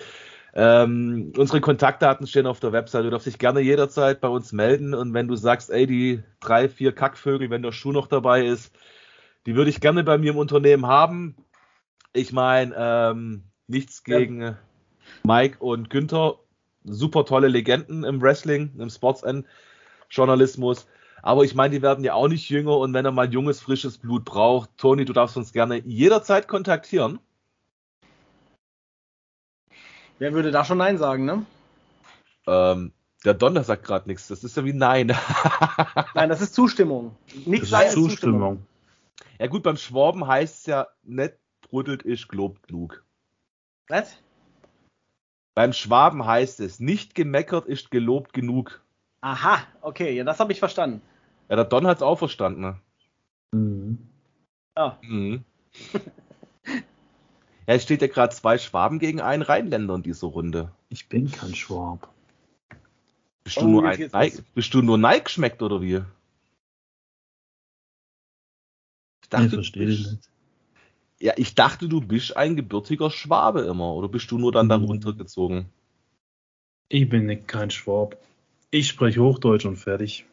[0.53, 3.05] ähm, unsere Kontaktdaten stehen auf der Website.
[3.05, 4.93] Du darfst dich gerne jederzeit bei uns melden.
[4.93, 8.75] Und wenn du sagst, ey, die drei, vier Kackvögel, wenn der Schuh noch dabei ist,
[9.47, 11.35] die würde ich gerne bei mir im Unternehmen haben.
[12.13, 14.57] Ich meine, ähm, nichts gegen ja.
[15.23, 16.39] Mike und Günther,
[16.83, 20.87] super tolle Legenden im Wrestling, im Sports-Journalismus.
[21.21, 23.97] Aber ich meine, die werden ja auch nicht jünger und wenn er mal junges, frisches
[23.97, 27.19] Blut braucht, Toni, du darfst uns gerne jederzeit kontaktieren.
[30.19, 31.45] Wer würde da schon Nein sagen, ne?
[32.47, 32.91] Ähm,
[33.25, 34.27] der Donner sagt gerade nichts.
[34.27, 35.07] Das ist ja wie Nein.
[36.15, 37.15] Nein, das ist Zustimmung.
[37.45, 38.09] Nicht das ist Zustimmung.
[38.09, 38.67] Zustimmung.
[39.39, 43.03] Ja gut, beim Schwaben heißt es ja, nicht brudelt ich, globt klug.
[43.87, 44.17] Was?
[45.57, 48.79] Beim Schwaben heißt es, nicht gemeckert ist gelobt genug.
[49.21, 51.01] Aha, okay, ja, das habe ich verstanden.
[51.49, 52.61] Ja, der Don hat es auch verstanden.
[52.61, 52.79] Ne?
[53.53, 53.97] Mhm.
[54.77, 54.99] Ja.
[55.01, 55.43] Mhm.
[55.95, 60.71] ja, es steht ja gerade zwei Schwaben gegen einen Rheinländer in dieser Runde.
[60.89, 62.13] Ich bin kein Schwab.
[63.43, 66.03] Bist, oh, du, nur ein Nike, bist du nur Nike geschmeckt oder wie?
[69.23, 70.29] Ich dachte, ich verstehe nicht.
[71.19, 73.93] Ja, ich dachte, du bist ein gebürtiger Schwabe immer.
[73.95, 74.85] Oder bist du nur dann da mhm.
[74.85, 75.65] runtergezogen?
[76.89, 78.17] Ich bin nicht kein Schwab.
[78.69, 80.25] Ich spreche Hochdeutsch und fertig.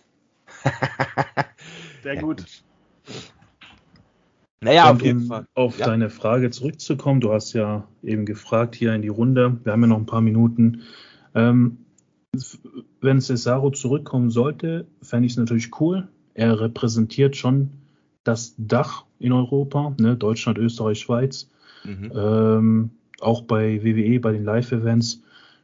[2.02, 2.44] Sehr gut.
[4.60, 5.46] Naja, und auf jeden um Fall.
[5.54, 5.86] Auf ja.
[5.86, 9.58] deine Frage zurückzukommen, du hast ja eben gefragt hier in die Runde.
[9.64, 10.82] Wir haben ja noch ein paar Minuten.
[11.34, 11.78] Ähm,
[13.00, 16.08] wenn Cesaro zurückkommen sollte, fände ich es natürlich cool.
[16.34, 17.70] Er repräsentiert schon
[18.24, 20.16] das Dach in Europa, ne?
[20.16, 21.48] Deutschland, Österreich, Schweiz.
[21.84, 22.12] Mhm.
[22.14, 25.22] Ähm, auch bei WWE, bei den Live-Events,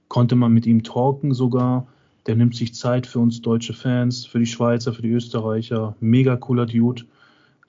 [0.08, 1.86] konnte man mit ihm talken sogar.
[2.26, 5.96] Der nimmt sich Zeit für uns deutsche Fans, für die Schweizer, für die Österreicher.
[6.00, 7.04] Mega cooler Dude.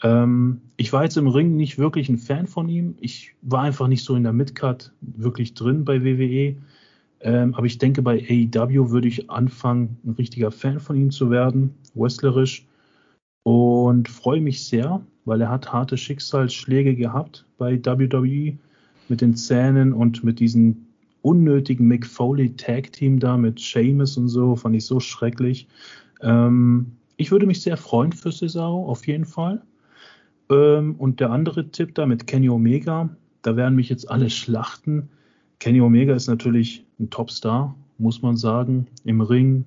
[0.04, 2.96] Ähm, ich war jetzt im Ring nicht wirklich ein Fan von ihm.
[3.00, 6.56] Ich war einfach nicht so in der Midcard wirklich drin bei WWE.
[7.22, 11.30] Ähm, aber ich denke, bei AEW würde ich anfangen, ein richtiger Fan von ihm zu
[11.30, 12.66] werden, wrestlerisch.
[13.44, 18.58] Und freue mich sehr, weil er hat harte Schicksalsschläge gehabt bei WWE
[19.08, 20.88] mit den Zähnen und mit diesem
[21.22, 25.68] unnötigen Mick Foley Tag Team da mit Seamus und so, fand ich so schrecklich.
[26.22, 29.62] Ähm, ich würde mich sehr freuen für Cesaro, auf jeden Fall.
[30.50, 33.10] Ähm, und der andere Tipp da mit Kenny Omega,
[33.44, 35.10] da werden mich jetzt alle schlachten.
[35.60, 38.88] Kenny Omega ist natürlich ein Topstar, muss man sagen.
[39.04, 39.66] Im Ring,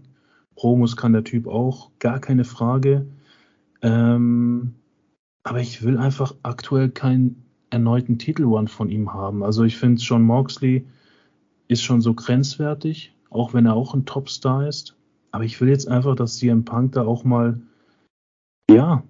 [0.57, 3.07] Promos kann der Typ auch, gar keine Frage.
[3.82, 4.74] Ähm,
[5.45, 9.42] aber ich will einfach aktuell keinen erneuten Titelrun von ihm haben.
[9.42, 10.86] Also ich finde, John Moxley
[11.68, 14.97] ist schon so grenzwertig, auch wenn er auch ein Topstar ist.
[15.30, 17.61] Aber ich will jetzt einfach, dass CM Punk da auch mal,
[18.70, 19.03] ja,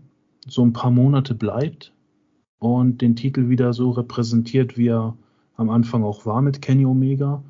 [0.46, 1.92] so ein paar Monate bleibt
[2.58, 5.16] und den Titel wieder so repräsentiert, wie er
[5.56, 7.42] am Anfang auch war mit Kenny Omega.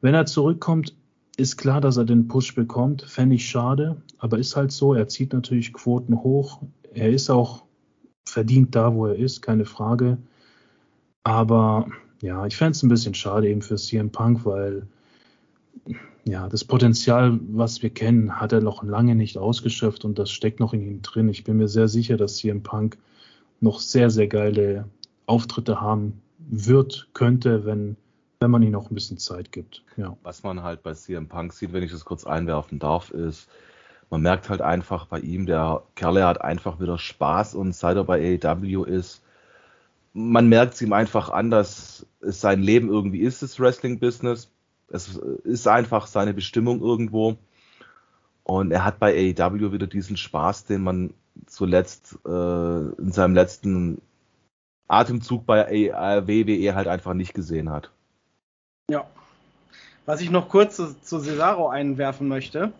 [0.00, 0.96] Wenn er zurückkommt,
[1.36, 3.02] ist klar, dass er den Push bekommt.
[3.02, 4.94] Fände ich schade, aber ist halt so.
[4.94, 6.62] Er zieht natürlich Quoten hoch.
[6.92, 7.64] Er ist auch
[8.32, 10.18] verdient da, wo er ist, keine Frage.
[11.22, 11.86] Aber
[12.20, 14.86] ja, ich fände es ein bisschen schade eben für CM Punk, weil
[16.24, 20.60] ja, das Potenzial, was wir kennen, hat er noch lange nicht ausgeschöpft und das steckt
[20.60, 21.28] noch in ihm drin.
[21.28, 22.96] Ich bin mir sehr sicher, dass CM Punk
[23.60, 24.88] noch sehr, sehr geile
[25.26, 27.96] Auftritte haben wird, könnte, wenn,
[28.40, 29.82] wenn man ihm noch ein bisschen Zeit gibt.
[29.96, 30.16] Ja.
[30.22, 33.48] Was man halt bei CM Punk sieht, wenn ich das kurz einwerfen darf, ist,
[34.12, 38.04] man merkt halt einfach bei ihm, der Kerle hat einfach wieder Spaß und seit er
[38.04, 39.22] bei AEW ist,
[40.12, 44.50] man merkt es ihm einfach an, dass es sein Leben irgendwie ist, das Wrestling-Business.
[44.88, 47.38] Es ist einfach seine Bestimmung irgendwo.
[48.44, 51.14] Und er hat bei AEW wieder diesen Spaß, den man
[51.46, 54.02] zuletzt äh, in seinem letzten
[54.88, 57.90] Atemzug bei WWE halt einfach nicht gesehen hat.
[58.90, 59.06] Ja.
[60.04, 62.74] Was ich noch kurz zu, zu Cesaro einwerfen möchte,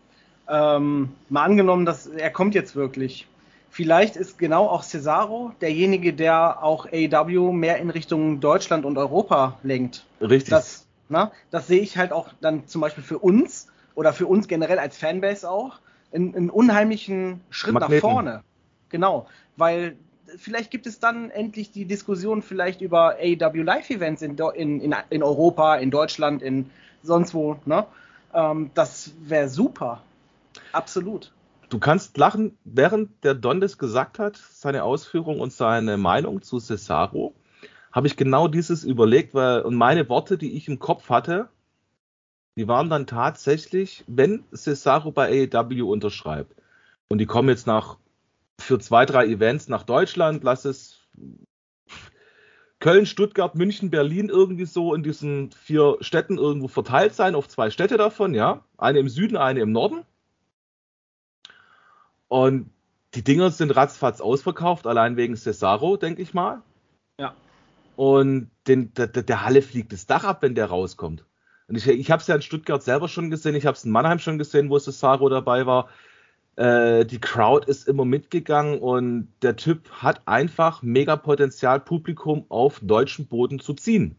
[0.49, 3.27] ähm, mal angenommen, dass er kommt jetzt wirklich.
[3.71, 9.59] Vielleicht ist genau auch Cesaro derjenige, der auch AEW mehr in Richtung Deutschland und Europa
[9.63, 10.05] lenkt.
[10.21, 10.51] Richtig.
[10.51, 14.47] Das, na, das sehe ich halt auch dann zum Beispiel für uns oder für uns
[14.47, 15.79] generell als Fanbase auch
[16.13, 17.95] einen, unheimlichen Schritt Magneten.
[17.95, 18.43] nach vorne.
[18.91, 19.27] Genau,
[19.57, 19.97] weil
[20.37, 25.77] vielleicht gibt es dann endlich die Diskussion vielleicht über AEW Live-Events in, in, in, Europa,
[25.77, 26.71] in Deutschland, in
[27.03, 27.57] sonst wo.
[27.65, 27.87] Ne?
[28.35, 30.03] Ähm, das wäre super.
[30.73, 31.33] Absolut.
[31.69, 36.59] Du kannst lachen, während der Don das gesagt hat, seine Ausführung und seine Meinung zu
[36.59, 37.35] Cesaro,
[37.93, 41.49] habe ich genau dieses überlegt, weil und meine Worte, die ich im Kopf hatte,
[42.57, 46.55] die waren dann tatsächlich, wenn Cesaro bei AEW unterschreibt
[47.09, 47.97] und die kommen jetzt nach
[48.59, 50.99] für zwei, drei Events nach Deutschland, lass es
[52.81, 57.71] Köln, Stuttgart, München, Berlin irgendwie so in diesen vier Städten irgendwo verteilt sein, auf zwei
[57.71, 58.65] Städte davon, ja.
[58.77, 60.05] Eine im Süden, eine im Norden.
[62.33, 62.71] Und
[63.13, 66.63] die Dinger sind ratzfatz ausverkauft, allein wegen Cesaro, denke ich mal.
[67.21, 67.35] Ja.
[67.95, 71.27] Und den, der, der, Halle fliegt das Dach ab, wenn der rauskommt.
[71.69, 73.91] Und ich, ich habe es ja in Stuttgart selber schon gesehen, ich habe es in
[73.91, 75.91] Mannheim schon gesehen, wo Cesaro dabei war.
[76.57, 82.81] Äh, die Crowd ist immer mitgegangen und der Typ hat einfach mega Potenzial, Publikum auf
[82.81, 84.17] deutschem Boden zu ziehen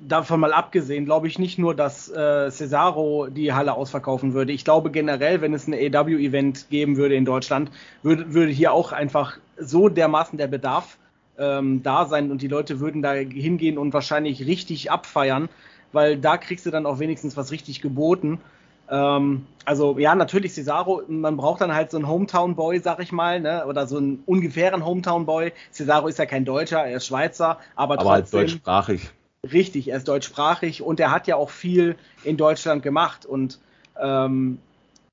[0.00, 4.52] davon mal abgesehen, glaube ich nicht nur, dass äh, Cesaro die Halle ausverkaufen würde.
[4.52, 7.70] Ich glaube generell, wenn es ein AW-Event geben würde in Deutschland,
[8.02, 10.98] würde, würde hier auch einfach so dermaßen der Bedarf
[11.38, 15.48] ähm, da sein und die Leute würden da hingehen und wahrscheinlich richtig abfeiern,
[15.92, 18.40] weil da kriegst du dann auch wenigstens was richtig geboten.
[18.88, 23.40] Ähm, also ja, natürlich Cesaro, man braucht dann halt so einen Hometown-Boy, sag ich mal,
[23.40, 23.66] ne?
[23.66, 25.52] oder so einen ungefähren Hometown-Boy.
[25.72, 28.38] Cesaro ist ja kein Deutscher, er ist Schweizer, aber, aber halt trotzdem...
[28.38, 29.10] Halt deutschsprachig
[29.52, 33.58] Richtig, er ist deutschsprachig und er hat ja auch viel in Deutschland gemacht und
[34.00, 34.58] ähm,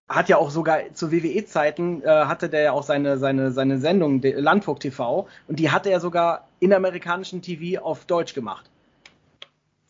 [0.10, 4.22] hat ja auch sogar zu WWE-Zeiten äh, hatte der ja auch seine, seine, seine Sendung
[4.22, 8.70] Landvogt TV und die hatte er sogar in amerikanischen TV auf Deutsch gemacht.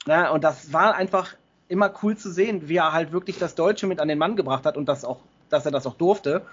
[0.05, 1.35] Na, und das war einfach
[1.67, 4.65] immer cool zu sehen, wie er halt wirklich das Deutsche mit an den Mann gebracht
[4.65, 5.19] hat und das auch,
[5.49, 6.43] dass er das auch durfte.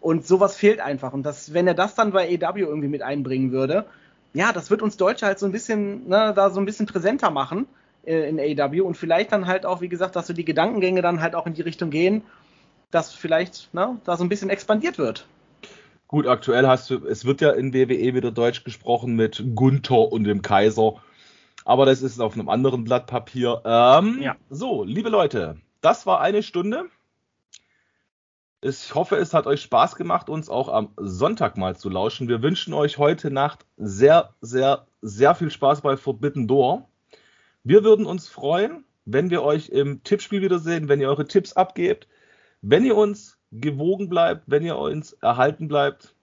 [0.00, 1.12] Und sowas fehlt einfach.
[1.12, 3.86] Und das, wenn er das dann bei EW irgendwie mit einbringen würde,
[4.34, 7.30] ja, das wird uns Deutsche halt so ein bisschen, ne, da so ein bisschen präsenter
[7.30, 7.66] machen
[8.04, 11.20] äh, in AEW und vielleicht dann halt auch, wie gesagt, dass so die Gedankengänge dann
[11.20, 12.22] halt auch in die Richtung gehen,
[12.90, 15.26] dass vielleicht ne, da so ein bisschen expandiert wird.
[16.08, 20.24] Gut, aktuell hast du, es wird ja in WWE wieder Deutsch gesprochen mit Gunther und
[20.24, 20.94] dem Kaiser.
[21.64, 23.60] Aber das ist auf einem anderen Blatt Papier.
[23.64, 24.36] Ähm, ja.
[24.48, 26.84] So, liebe Leute, das war eine Stunde.
[28.68, 32.26] Ich hoffe, es hat euch Spaß gemacht, uns auch am Sonntag mal zu lauschen.
[32.26, 36.88] Wir wünschen euch heute Nacht sehr, sehr, sehr viel Spaß bei Forbidden Door.
[37.62, 42.08] Wir würden uns freuen, wenn wir euch im Tippspiel wiedersehen, wenn ihr eure Tipps abgebt,
[42.60, 46.16] wenn ihr uns gewogen bleibt, wenn ihr uns erhalten bleibt.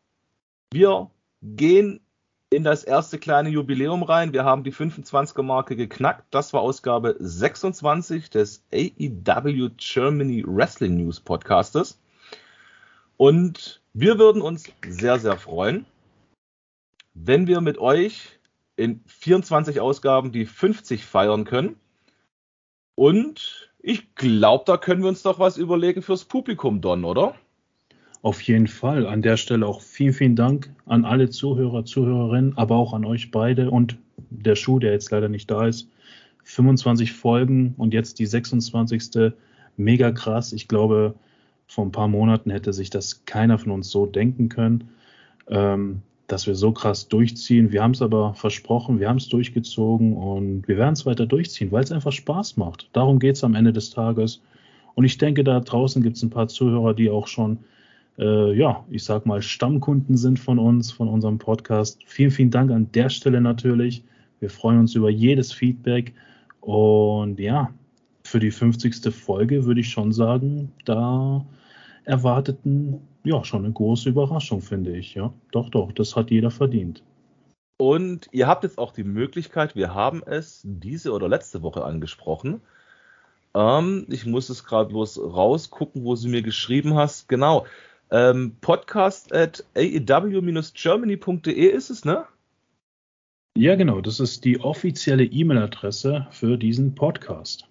[0.73, 2.01] Wir gehen
[2.49, 4.33] in das erste kleine Jubiläum rein.
[4.33, 6.25] Wir haben die 25er Marke geknackt.
[6.31, 12.02] Das war Ausgabe 26 des AEW Germany Wrestling News Podcastes.
[13.17, 15.85] Und wir würden uns sehr, sehr freuen,
[17.13, 18.39] wenn wir mit euch
[18.75, 21.75] in 24 Ausgaben die 50 feiern können.
[22.95, 27.35] Und ich glaube, da können wir uns doch was überlegen fürs Publikum, Don, oder?
[28.21, 29.05] Auf jeden Fall.
[29.05, 33.31] An der Stelle auch vielen, vielen Dank an alle Zuhörer, Zuhörerinnen, aber auch an euch
[33.31, 33.97] beide und
[34.29, 35.89] der Schuh, der jetzt leider nicht da ist.
[36.45, 39.33] 25 Folgen und jetzt die 26.
[39.75, 40.53] Mega krass.
[40.53, 41.15] Ich glaube,
[41.73, 44.89] vor ein paar Monaten hätte sich das keiner von uns so denken können,
[45.47, 47.71] ähm, dass wir so krass durchziehen.
[47.71, 51.71] Wir haben es aber versprochen, wir haben es durchgezogen und wir werden es weiter durchziehen,
[51.71, 52.89] weil es einfach Spaß macht.
[52.93, 54.43] Darum geht es am Ende des Tages.
[54.93, 57.57] Und ich denke, da draußen gibt es ein paar Zuhörer, die auch schon
[58.19, 62.01] äh, ja, ich sag mal, Stammkunden sind von uns, von unserem Podcast.
[62.05, 64.03] Vielen, vielen Dank an der Stelle natürlich.
[64.39, 66.13] Wir freuen uns über jedes Feedback.
[66.61, 67.71] Und ja,
[68.23, 69.11] für die 50.
[69.11, 71.43] Folge würde ich schon sagen, da
[72.05, 75.15] erwarteten ja schon eine große Überraschung, finde ich.
[75.15, 77.03] Ja, doch, doch, das hat jeder verdient.
[77.77, 82.61] Und ihr habt jetzt auch die Möglichkeit, wir haben es diese oder letzte Woche angesprochen.
[83.55, 87.27] Ähm, ich muss es gerade bloß rausgucken, wo sie mir geschrieben hast.
[87.29, 87.65] Genau,
[88.11, 92.25] ähm, podcast at aew-germany.de ist es, ne?
[93.57, 94.01] Ja, genau.
[94.01, 97.67] Das ist die offizielle E-Mail-Adresse für diesen Podcast.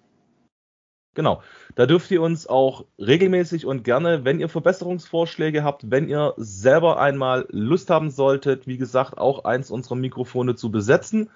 [1.15, 1.43] Genau.
[1.75, 6.99] Da dürft ihr uns auch regelmäßig und gerne, wenn ihr Verbesserungsvorschläge habt, wenn ihr selber
[6.99, 11.29] einmal Lust haben solltet, wie gesagt, auch eins unserer Mikrofone zu besetzen.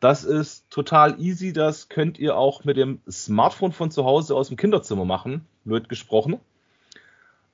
[0.00, 1.52] Das ist total easy.
[1.52, 5.88] Das könnt ihr auch mit dem Smartphone von zu Hause aus dem Kinderzimmer machen, wird
[5.88, 6.38] gesprochen.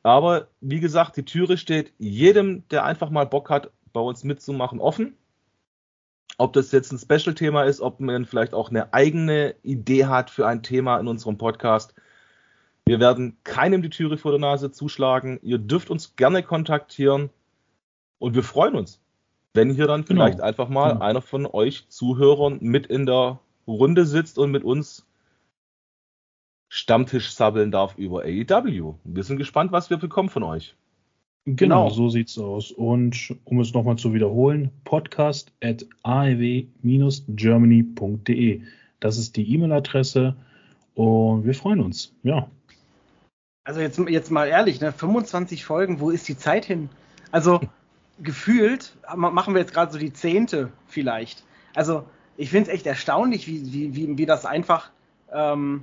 [0.03, 4.81] Aber wie gesagt, die Türe steht jedem, der einfach mal Bock hat, bei uns mitzumachen,
[4.81, 5.17] offen.
[6.39, 10.47] Ob das jetzt ein Special-Thema ist, ob man vielleicht auch eine eigene Idee hat für
[10.47, 11.95] ein Thema in unserem Podcast.
[12.87, 15.39] Wir werden keinem die Türe vor der Nase zuschlagen.
[15.43, 17.31] Ihr dürft uns gerne kontaktieren
[18.19, 19.01] und wir freuen uns,
[19.55, 20.25] wenn hier dann genau.
[20.25, 21.05] vielleicht einfach mal genau.
[21.05, 25.07] einer von euch Zuhörern mit in der Runde sitzt und mit uns
[26.77, 28.95] Stammtisch sabbeln darf über AEW.
[29.05, 30.75] Wir sind gespannt, was wir bekommen von euch.
[31.47, 31.95] Genau, genau.
[31.95, 32.71] so sieht's aus.
[32.71, 38.63] Und um es nochmal zu wiederholen, podcast at aew-germany.de.
[39.01, 40.35] Das ist die E-Mail-Adresse
[40.95, 42.15] und wir freuen uns.
[42.23, 42.49] Ja.
[43.65, 44.93] Also jetzt, jetzt mal ehrlich, ne?
[44.93, 46.89] 25 Folgen, wo ist die Zeit hin?
[47.31, 47.61] Also
[48.23, 51.45] gefühlt machen wir jetzt gerade so die zehnte vielleicht.
[51.75, 52.05] Also
[52.39, 54.91] ich finde es echt erstaunlich, wie, wie, wie, wie das einfach
[55.31, 55.83] ähm,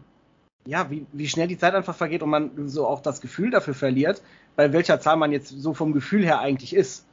[0.66, 3.74] ja, wie, wie schnell die Zeit einfach vergeht und man so auch das Gefühl dafür
[3.74, 4.22] verliert,
[4.56, 7.06] bei welcher Zahl man jetzt so vom Gefühl her eigentlich ist.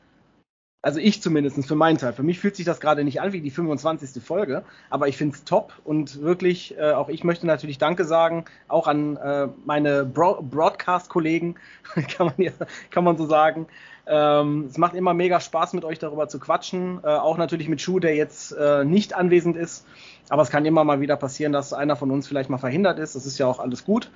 [0.81, 2.13] Also ich zumindest für meinen Teil.
[2.13, 4.23] Für mich fühlt sich das gerade nicht an wie die 25.
[4.23, 8.45] Folge, aber ich finde es top und wirklich, äh, auch ich möchte natürlich Danke sagen,
[8.69, 11.57] auch an äh, meine Bro Broadcast-Kollegen,
[12.17, 12.53] kann, man
[12.91, 13.67] kann man so sagen.
[14.07, 17.01] Ähm, es macht immer mega Spaß, mit euch darüber zu quatschen.
[17.03, 19.85] Äh, auch natürlich mit Schuh, der jetzt äh, nicht anwesend ist.
[20.31, 23.17] Aber es kann immer mal wieder passieren, dass einer von uns vielleicht mal verhindert ist.
[23.17, 24.11] Das ist ja auch alles gut.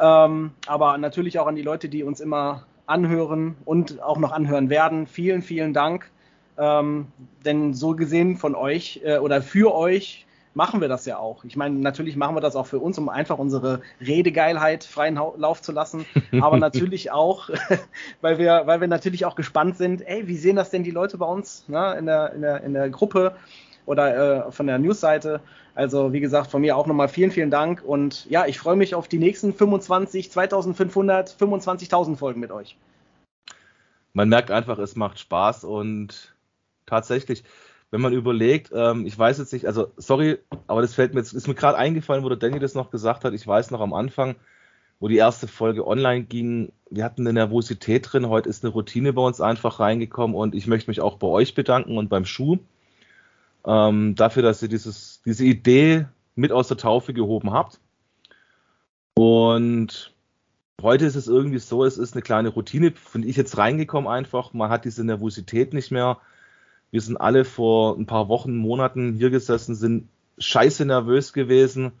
[0.00, 4.70] Ähm, aber natürlich auch an die Leute, die uns immer anhören und auch noch anhören
[4.70, 5.06] werden.
[5.06, 6.10] Vielen, vielen Dank.
[6.58, 7.06] Ähm,
[7.44, 11.44] denn so gesehen von euch äh, oder für euch machen wir das ja auch.
[11.44, 15.62] Ich meine, natürlich machen wir das auch für uns, um einfach unsere Redegeilheit freien Lauf
[15.62, 16.04] zu lassen,
[16.40, 17.48] aber natürlich auch,
[18.20, 21.18] weil wir, weil wir natürlich auch gespannt sind, ey, wie sehen das denn die Leute
[21.18, 23.34] bei uns ne, in, der, in, der, in der Gruppe?
[23.86, 25.40] Oder äh, von der Newsseite.
[25.74, 28.94] Also wie gesagt, von mir auch nochmal vielen, vielen Dank und ja, ich freue mich
[28.94, 32.76] auf die nächsten 25, 2500, 25.000 Folgen mit euch.
[34.12, 36.34] Man merkt einfach, es macht Spaß und
[36.84, 37.44] tatsächlich,
[37.90, 41.32] wenn man überlegt, ähm, ich weiß jetzt nicht, also sorry, aber das fällt mir jetzt,
[41.32, 43.32] ist mir gerade eingefallen, wo der Danny das noch gesagt hat.
[43.32, 44.36] Ich weiß noch am Anfang,
[45.00, 48.28] wo die erste Folge online ging, wir hatten eine Nervosität drin.
[48.28, 51.54] Heute ist eine Routine bei uns einfach reingekommen und ich möchte mich auch bei euch
[51.54, 52.58] bedanken und beim Schuh
[53.66, 57.80] ähm, dafür, dass ihr dieses, diese Idee mit aus der Taufe gehoben habt.
[59.14, 60.14] Und
[60.80, 64.52] heute ist es irgendwie so, es ist eine kleine Routine, finde ich jetzt reingekommen einfach.
[64.52, 66.18] Man hat diese Nervosität nicht mehr.
[66.90, 70.08] Wir sind alle vor ein paar Wochen, Monaten hier gesessen, sind
[70.38, 71.92] scheiße nervös gewesen.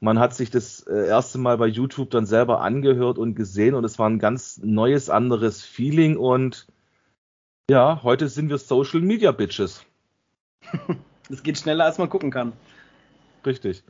[0.00, 3.84] Man hat sich das äh, erste Mal bei YouTube dann selber angehört und gesehen und
[3.84, 6.66] es war ein ganz neues, anderes Feeling und
[7.70, 9.86] ja, heute sind wir Social Media Bitches.
[11.30, 12.52] Es geht schneller, als man gucken kann.
[13.46, 13.82] Richtig.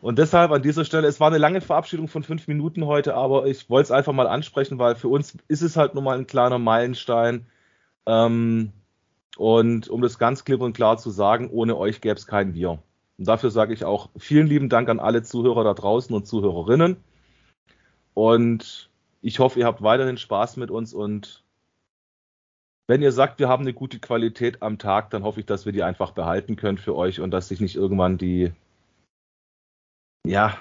[0.00, 3.46] Und deshalb an dieser Stelle, es war eine lange Verabschiedung von fünf Minuten heute, aber
[3.46, 6.26] ich wollte es einfach mal ansprechen, weil für uns ist es halt nun mal ein
[6.26, 7.46] kleiner Meilenstein.
[8.06, 8.72] Ähm,
[9.36, 12.82] und um das ganz klipp und klar zu sagen, ohne euch gäbe es kein Wir.
[13.18, 16.96] Und dafür sage ich auch vielen lieben Dank an alle Zuhörer da draußen und Zuhörerinnen.
[18.14, 18.90] Und
[19.20, 21.44] ich hoffe, ihr habt weiterhin Spaß mit uns und
[22.88, 25.72] wenn ihr sagt, wir haben eine gute Qualität am Tag, dann hoffe ich, dass wir
[25.72, 28.50] die einfach behalten können für euch und dass sich nicht irgendwann die
[30.26, 30.56] ja,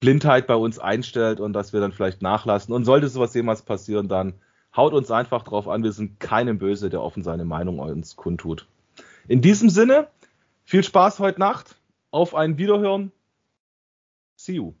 [0.00, 2.74] Blindheit bei uns einstellt und dass wir dann vielleicht nachlassen.
[2.74, 4.34] Und sollte sowas jemals passieren, dann
[4.76, 5.82] haut uns einfach drauf an.
[5.82, 8.66] Wir sind keinem böse, der offen seine Meinung uns kundtut.
[9.26, 10.08] In diesem Sinne,
[10.64, 11.76] viel Spaß heute Nacht.
[12.10, 13.12] Auf ein Wiederhören.
[14.36, 14.74] See you.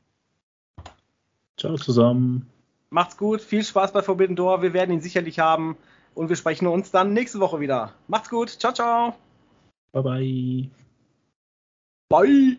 [1.56, 2.50] Ciao zusammen.
[2.90, 3.40] Macht's gut.
[3.40, 4.60] Viel Spaß bei Forbidden Door.
[4.60, 5.78] Wir werden ihn sicherlich haben.
[6.16, 7.92] Und wir sprechen uns dann nächste Woche wieder.
[8.08, 8.48] Macht's gut.
[8.48, 9.14] Ciao, ciao.
[9.92, 10.70] Bye, bye.
[12.08, 12.56] Bye.